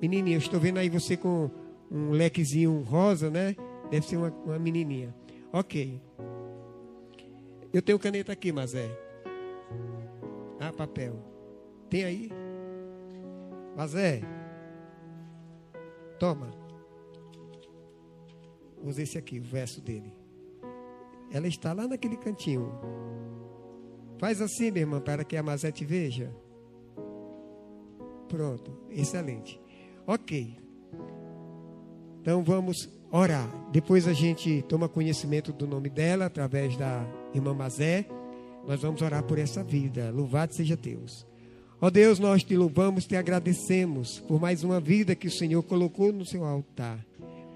Menininha. 0.00 0.36
Eu 0.36 0.40
estou 0.40 0.60
vendo 0.60 0.78
aí 0.78 0.88
você 0.88 1.16
com 1.16 1.50
um 1.90 2.10
lequezinho 2.10 2.82
rosa, 2.82 3.30
né? 3.30 3.56
Deve 3.90 4.06
ser 4.06 4.16
uma, 4.16 4.30
uma 4.44 4.58
menininha. 4.58 5.14
Ok. 5.52 6.00
Eu 7.72 7.82
tenho 7.82 7.98
caneta 7.98 8.32
aqui, 8.32 8.52
mas 8.52 8.74
é. 8.74 8.88
Ah, 10.60 10.72
papel. 10.72 11.14
Tem 11.88 12.04
aí? 12.04 12.30
Mas 13.76 13.94
é. 13.94 14.20
Toma. 16.18 16.50
Usa 18.82 19.02
esse 19.02 19.18
aqui, 19.18 19.38
o 19.38 19.42
verso 19.42 19.80
dele. 19.80 20.12
Ela 21.30 21.46
está 21.46 21.72
lá 21.72 21.86
naquele 21.86 22.16
cantinho. 22.16 22.72
Faz 24.18 24.40
assim, 24.40 24.70
minha 24.70 24.82
irmã, 24.82 25.00
para 25.00 25.24
que 25.24 25.36
a 25.36 25.42
Mazé 25.42 25.70
te 25.70 25.84
veja. 25.84 26.34
Pronto, 28.28 28.76
excelente. 28.90 29.60
Ok. 30.08 30.56
Então 32.22 32.42
vamos 32.42 32.88
orar. 33.12 33.46
Depois 33.70 34.08
a 34.08 34.14
gente 34.14 34.64
toma 34.66 34.88
conhecimento 34.88 35.52
do 35.52 35.66
nome 35.66 35.90
dela 35.90 36.24
através 36.24 36.74
da 36.78 37.06
irmã 37.34 37.52
Mazé. 37.52 38.06
Nós 38.66 38.80
vamos 38.80 39.02
orar 39.02 39.22
por 39.24 39.38
essa 39.38 39.62
vida. 39.62 40.10
Louvado 40.10 40.54
seja 40.54 40.74
Deus. 40.74 41.26
Ó 41.78 41.88
oh 41.88 41.90
Deus, 41.90 42.18
nós 42.18 42.42
te 42.42 42.56
louvamos, 42.56 43.06
te 43.06 43.16
agradecemos 43.16 44.18
por 44.20 44.40
mais 44.40 44.64
uma 44.64 44.80
vida 44.80 45.14
que 45.14 45.28
o 45.28 45.30
Senhor 45.30 45.62
colocou 45.62 46.10
no 46.10 46.24
seu 46.24 46.42
altar. 46.42 47.04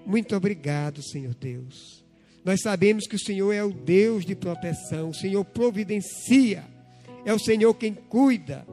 Muito 0.05 0.35
obrigado, 0.35 1.01
Senhor 1.01 1.33
Deus. 1.33 2.05
Nós 2.45 2.61
sabemos 2.61 3.07
que 3.07 3.15
o 3.15 3.19
Senhor 3.19 3.51
é 3.51 3.63
o 3.63 3.73
Deus 3.73 4.23
de 4.23 4.35
proteção, 4.35 5.09
o 5.09 5.13
Senhor 5.13 5.43
providencia, 5.43 6.63
é 7.25 7.33
o 7.33 7.39
Senhor 7.39 7.73
quem 7.73 7.95
cuida. 7.95 8.63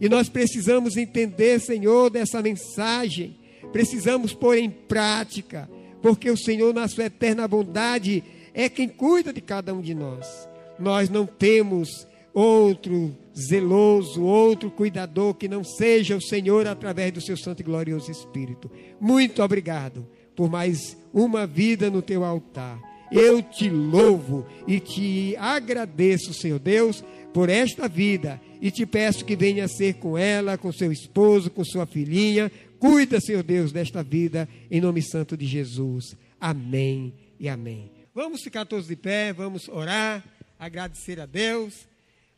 E 0.00 0.08
nós 0.08 0.28
precisamos 0.28 0.96
entender, 0.96 1.60
Senhor, 1.60 2.10
dessa 2.10 2.40
mensagem, 2.40 3.36
precisamos 3.72 4.32
pôr 4.32 4.58
em 4.58 4.70
prática, 4.70 5.68
porque 6.00 6.30
o 6.30 6.36
Senhor, 6.36 6.72
na 6.72 6.86
sua 6.86 7.04
eterna 7.04 7.48
bondade, 7.48 8.22
é 8.54 8.68
quem 8.68 8.88
cuida 8.88 9.32
de 9.32 9.40
cada 9.40 9.74
um 9.74 9.80
de 9.80 9.94
nós. 9.94 10.48
Nós 10.78 11.08
não 11.10 11.26
temos 11.26 12.06
outro 12.32 13.16
zeloso, 13.36 14.22
outro 14.22 14.70
cuidador 14.70 15.34
que 15.34 15.48
não 15.48 15.64
seja 15.64 16.16
o 16.16 16.22
Senhor 16.22 16.66
através 16.66 17.12
do 17.12 17.20
seu 17.20 17.36
santo 17.36 17.60
e 17.60 17.64
glorioso 17.64 18.10
Espírito. 18.10 18.70
Muito 19.00 19.42
obrigado 19.42 20.06
por 20.36 20.48
mais 20.48 20.96
uma 21.12 21.46
vida 21.46 21.90
no 21.90 22.02
teu 22.02 22.24
altar. 22.24 22.80
Eu 23.10 23.42
te 23.42 23.70
louvo 23.70 24.46
e 24.66 24.78
te 24.78 25.34
agradeço, 25.36 26.34
Senhor 26.34 26.58
Deus, 26.58 27.02
por 27.32 27.48
esta 27.48 27.88
vida 27.88 28.40
e 28.60 28.70
te 28.70 28.84
peço 28.84 29.24
que 29.24 29.36
venha 29.36 29.68
ser 29.68 29.94
com 29.94 30.16
ela, 30.16 30.58
com 30.58 30.72
seu 30.72 30.90
esposo, 30.90 31.50
com 31.50 31.64
sua 31.64 31.86
filhinha. 31.86 32.50
Cuida, 32.78 33.20
Senhor 33.20 33.42
Deus, 33.42 33.72
desta 33.72 34.02
vida 34.02 34.48
em 34.70 34.80
nome 34.80 35.02
santo 35.02 35.36
de 35.36 35.46
Jesus. 35.46 36.16
Amém 36.40 37.12
e 37.38 37.48
amém. 37.48 37.90
Vamos 38.14 38.42
ficar 38.42 38.64
todos 38.64 38.88
de 38.88 38.96
pé, 38.96 39.32
vamos 39.32 39.68
orar, 39.68 40.24
agradecer 40.58 41.20
a 41.20 41.26
Deus. 41.26 41.86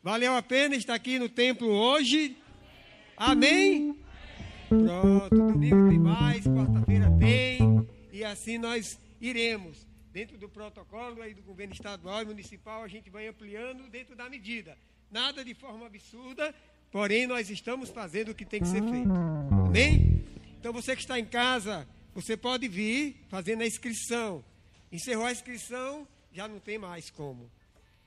Valeu 0.03 0.35
a 0.35 0.43
pena 0.43 0.77
estar 0.77 0.95
aqui 0.95 1.19
no 1.19 1.29
templo 1.29 1.69
hoje? 1.69 2.37
Amém? 3.17 3.97
Pronto, 4.69 5.29
domingo 5.35 5.89
tem 5.89 5.99
mais, 5.99 6.45
quarta-feira 6.45 7.11
tem, 7.19 7.87
e 8.13 8.23
assim 8.25 8.57
nós 8.57 8.99
iremos. 9.21 9.90
Dentro 10.13 10.37
do 10.37 10.49
protocolo 10.49 11.23
aí 11.23 11.35
do 11.35 11.43
governo 11.43 11.73
estadual 11.73 12.23
e 12.23 12.25
municipal, 12.25 12.83
a 12.83 12.89
gente 12.89 13.09
vai 13.11 13.29
ampliando 13.29 13.89
dentro 13.89 14.17
da 14.17 14.29
medida. 14.29 14.77
Nada 15.11 15.45
de 15.45 15.55
forma 15.55 15.87
absurda, 15.87 16.55
porém 16.91 17.27
nós 17.27 17.49
estamos 17.51 17.91
fazendo 17.91 18.31
o 18.31 18.35
que 18.35 18.45
tem 18.45 18.61
que 18.61 18.69
ser 18.69 18.83
feito. 18.83 19.11
Amém? 19.67 20.25
Então 20.59 20.73
você 20.73 20.95
que 20.95 21.03
está 21.03 21.19
em 21.19 21.25
casa, 21.25 21.87
você 22.15 22.37
pode 22.37 22.67
vir 22.69 23.25
fazendo 23.29 23.63
a 23.63 23.67
inscrição. 23.67 24.45
Encerrou 24.91 25.27
a 25.27 25.33
inscrição, 25.33 26.07
já 26.33 26.49
não 26.49 26.59
tem 26.59 26.79
mais 26.79 27.11
como 27.11 27.51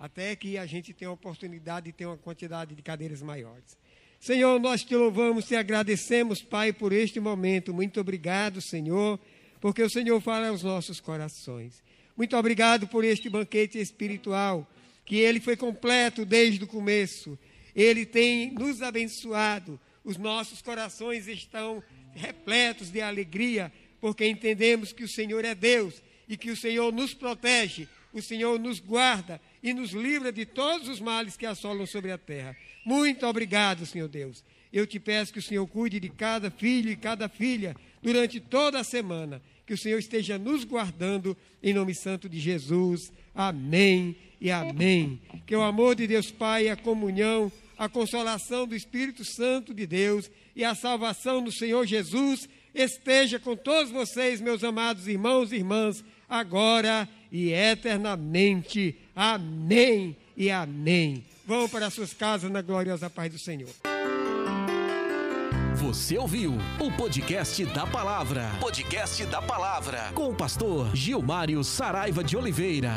até 0.03 0.35
que 0.35 0.57
a 0.57 0.65
gente 0.65 0.93
tenha 0.93 1.07
a 1.07 1.13
oportunidade 1.13 1.85
de 1.85 1.93
ter 1.93 2.05
uma 2.05 2.17
quantidade 2.17 2.75
de 2.75 2.81
cadeiras 2.81 3.21
maiores. 3.21 3.77
Senhor, 4.19 4.59
nós 4.59 4.83
te 4.83 4.93
louvamos, 4.95 5.45
te 5.45 5.55
agradecemos, 5.55 6.41
Pai, 6.41 6.73
por 6.73 6.91
este 6.91 7.21
momento. 7.21 7.73
Muito 7.73 8.01
obrigado, 8.01 8.61
Senhor, 8.61 9.17
porque 9.61 9.81
o 9.81 9.89
Senhor 9.89 10.19
fala 10.19 10.49
aos 10.49 10.61
nossos 10.61 10.99
corações. 10.99 11.81
Muito 12.15 12.37
obrigado 12.37 12.87
por 12.87 13.03
este 13.03 13.29
banquete 13.29 13.79
espiritual, 13.79 14.69
que 15.05 15.17
ele 15.17 15.39
foi 15.39 15.57
completo 15.57 16.25
desde 16.25 16.63
o 16.63 16.67
começo. 16.67 17.37
Ele 17.75 18.05
tem 18.05 18.51
nos 18.51 18.81
abençoado. 18.81 19.79
Os 20.03 20.17
nossos 20.17 20.61
corações 20.61 21.27
estão 21.27 21.83
repletos 22.13 22.91
de 22.91 23.01
alegria, 23.01 23.71
porque 23.99 24.27
entendemos 24.27 24.93
que 24.93 25.03
o 25.03 25.07
Senhor 25.07 25.43
é 25.43 25.55
Deus 25.55 26.01
e 26.27 26.37
que 26.37 26.51
o 26.51 26.57
Senhor 26.57 26.91
nos 26.93 27.13
protege, 27.13 27.87
o 28.13 28.21
Senhor 28.21 28.59
nos 28.59 28.79
guarda 28.79 29.41
e 29.61 29.73
nos 29.73 29.91
livra 29.91 30.31
de 30.31 30.45
todos 30.45 30.87
os 30.87 30.99
males 30.99 31.35
que 31.35 31.45
assolam 31.45 31.85
sobre 31.85 32.11
a 32.11 32.17
terra. 32.17 32.55
Muito 32.85 33.25
obrigado, 33.25 33.85
Senhor 33.85 34.07
Deus. 34.07 34.43
Eu 34.71 34.85
te 34.85 34.99
peço 34.99 35.33
que 35.33 35.39
o 35.39 35.43
Senhor 35.43 35.65
cuide 35.67 35.99
de 35.99 36.09
cada 36.09 36.51
filho 36.51 36.91
e 36.91 36.95
cada 36.95 37.29
filha 37.29 37.75
durante 38.01 38.39
toda 38.39 38.79
a 38.79 38.83
semana. 38.83 39.41
Que 39.65 39.73
o 39.73 39.77
Senhor 39.77 39.97
esteja 39.97 40.37
nos 40.37 40.63
guardando 40.63 41.37
em 41.61 41.73
nome 41.73 41.93
santo 41.95 42.27
de 42.27 42.39
Jesus. 42.39 43.11
Amém 43.33 44.15
e 44.39 44.51
amém. 44.51 45.21
Que 45.45 45.55
o 45.55 45.61
amor 45.61 45.95
de 45.95 46.05
Deus 46.05 46.31
Pai, 46.31 46.69
a 46.69 46.75
comunhão, 46.75 47.51
a 47.77 47.87
consolação 47.89 48.67
do 48.67 48.75
Espírito 48.75 49.23
Santo 49.23 49.73
de 49.73 49.85
Deus 49.87 50.29
e 50.55 50.63
a 50.63 50.75
salvação 50.75 51.43
do 51.43 51.51
Senhor 51.51 51.85
Jesus 51.85 52.47
esteja 52.73 53.39
com 53.39 53.55
todos 53.55 53.91
vocês, 53.91 54.41
meus 54.41 54.63
amados 54.63 55.07
irmãos 55.07 55.51
e 55.51 55.57
irmãs, 55.57 56.03
agora 56.27 57.07
e 57.31 57.51
eternamente. 57.51 58.95
Amém 59.15 60.15
e 60.35 60.49
amém. 60.49 61.23
Vão 61.45 61.67
para 61.67 61.89
suas 61.89 62.13
casas 62.13 62.51
na 62.51 62.61
gloriosa 62.61 63.09
paz 63.09 63.31
do 63.31 63.39
Senhor. 63.39 63.92
Você 65.83 66.17
ouviu 66.17 66.53
o 66.79 66.89
podcast 66.93 67.65
da 67.65 67.85
palavra. 67.85 68.49
Podcast 68.57 69.25
da 69.25 69.41
palavra. 69.41 70.13
Com 70.15 70.29
o 70.29 70.33
pastor 70.33 70.95
Gilmário 70.95 71.61
Saraiva 71.61 72.23
de 72.23 72.37
Oliveira. 72.37 72.93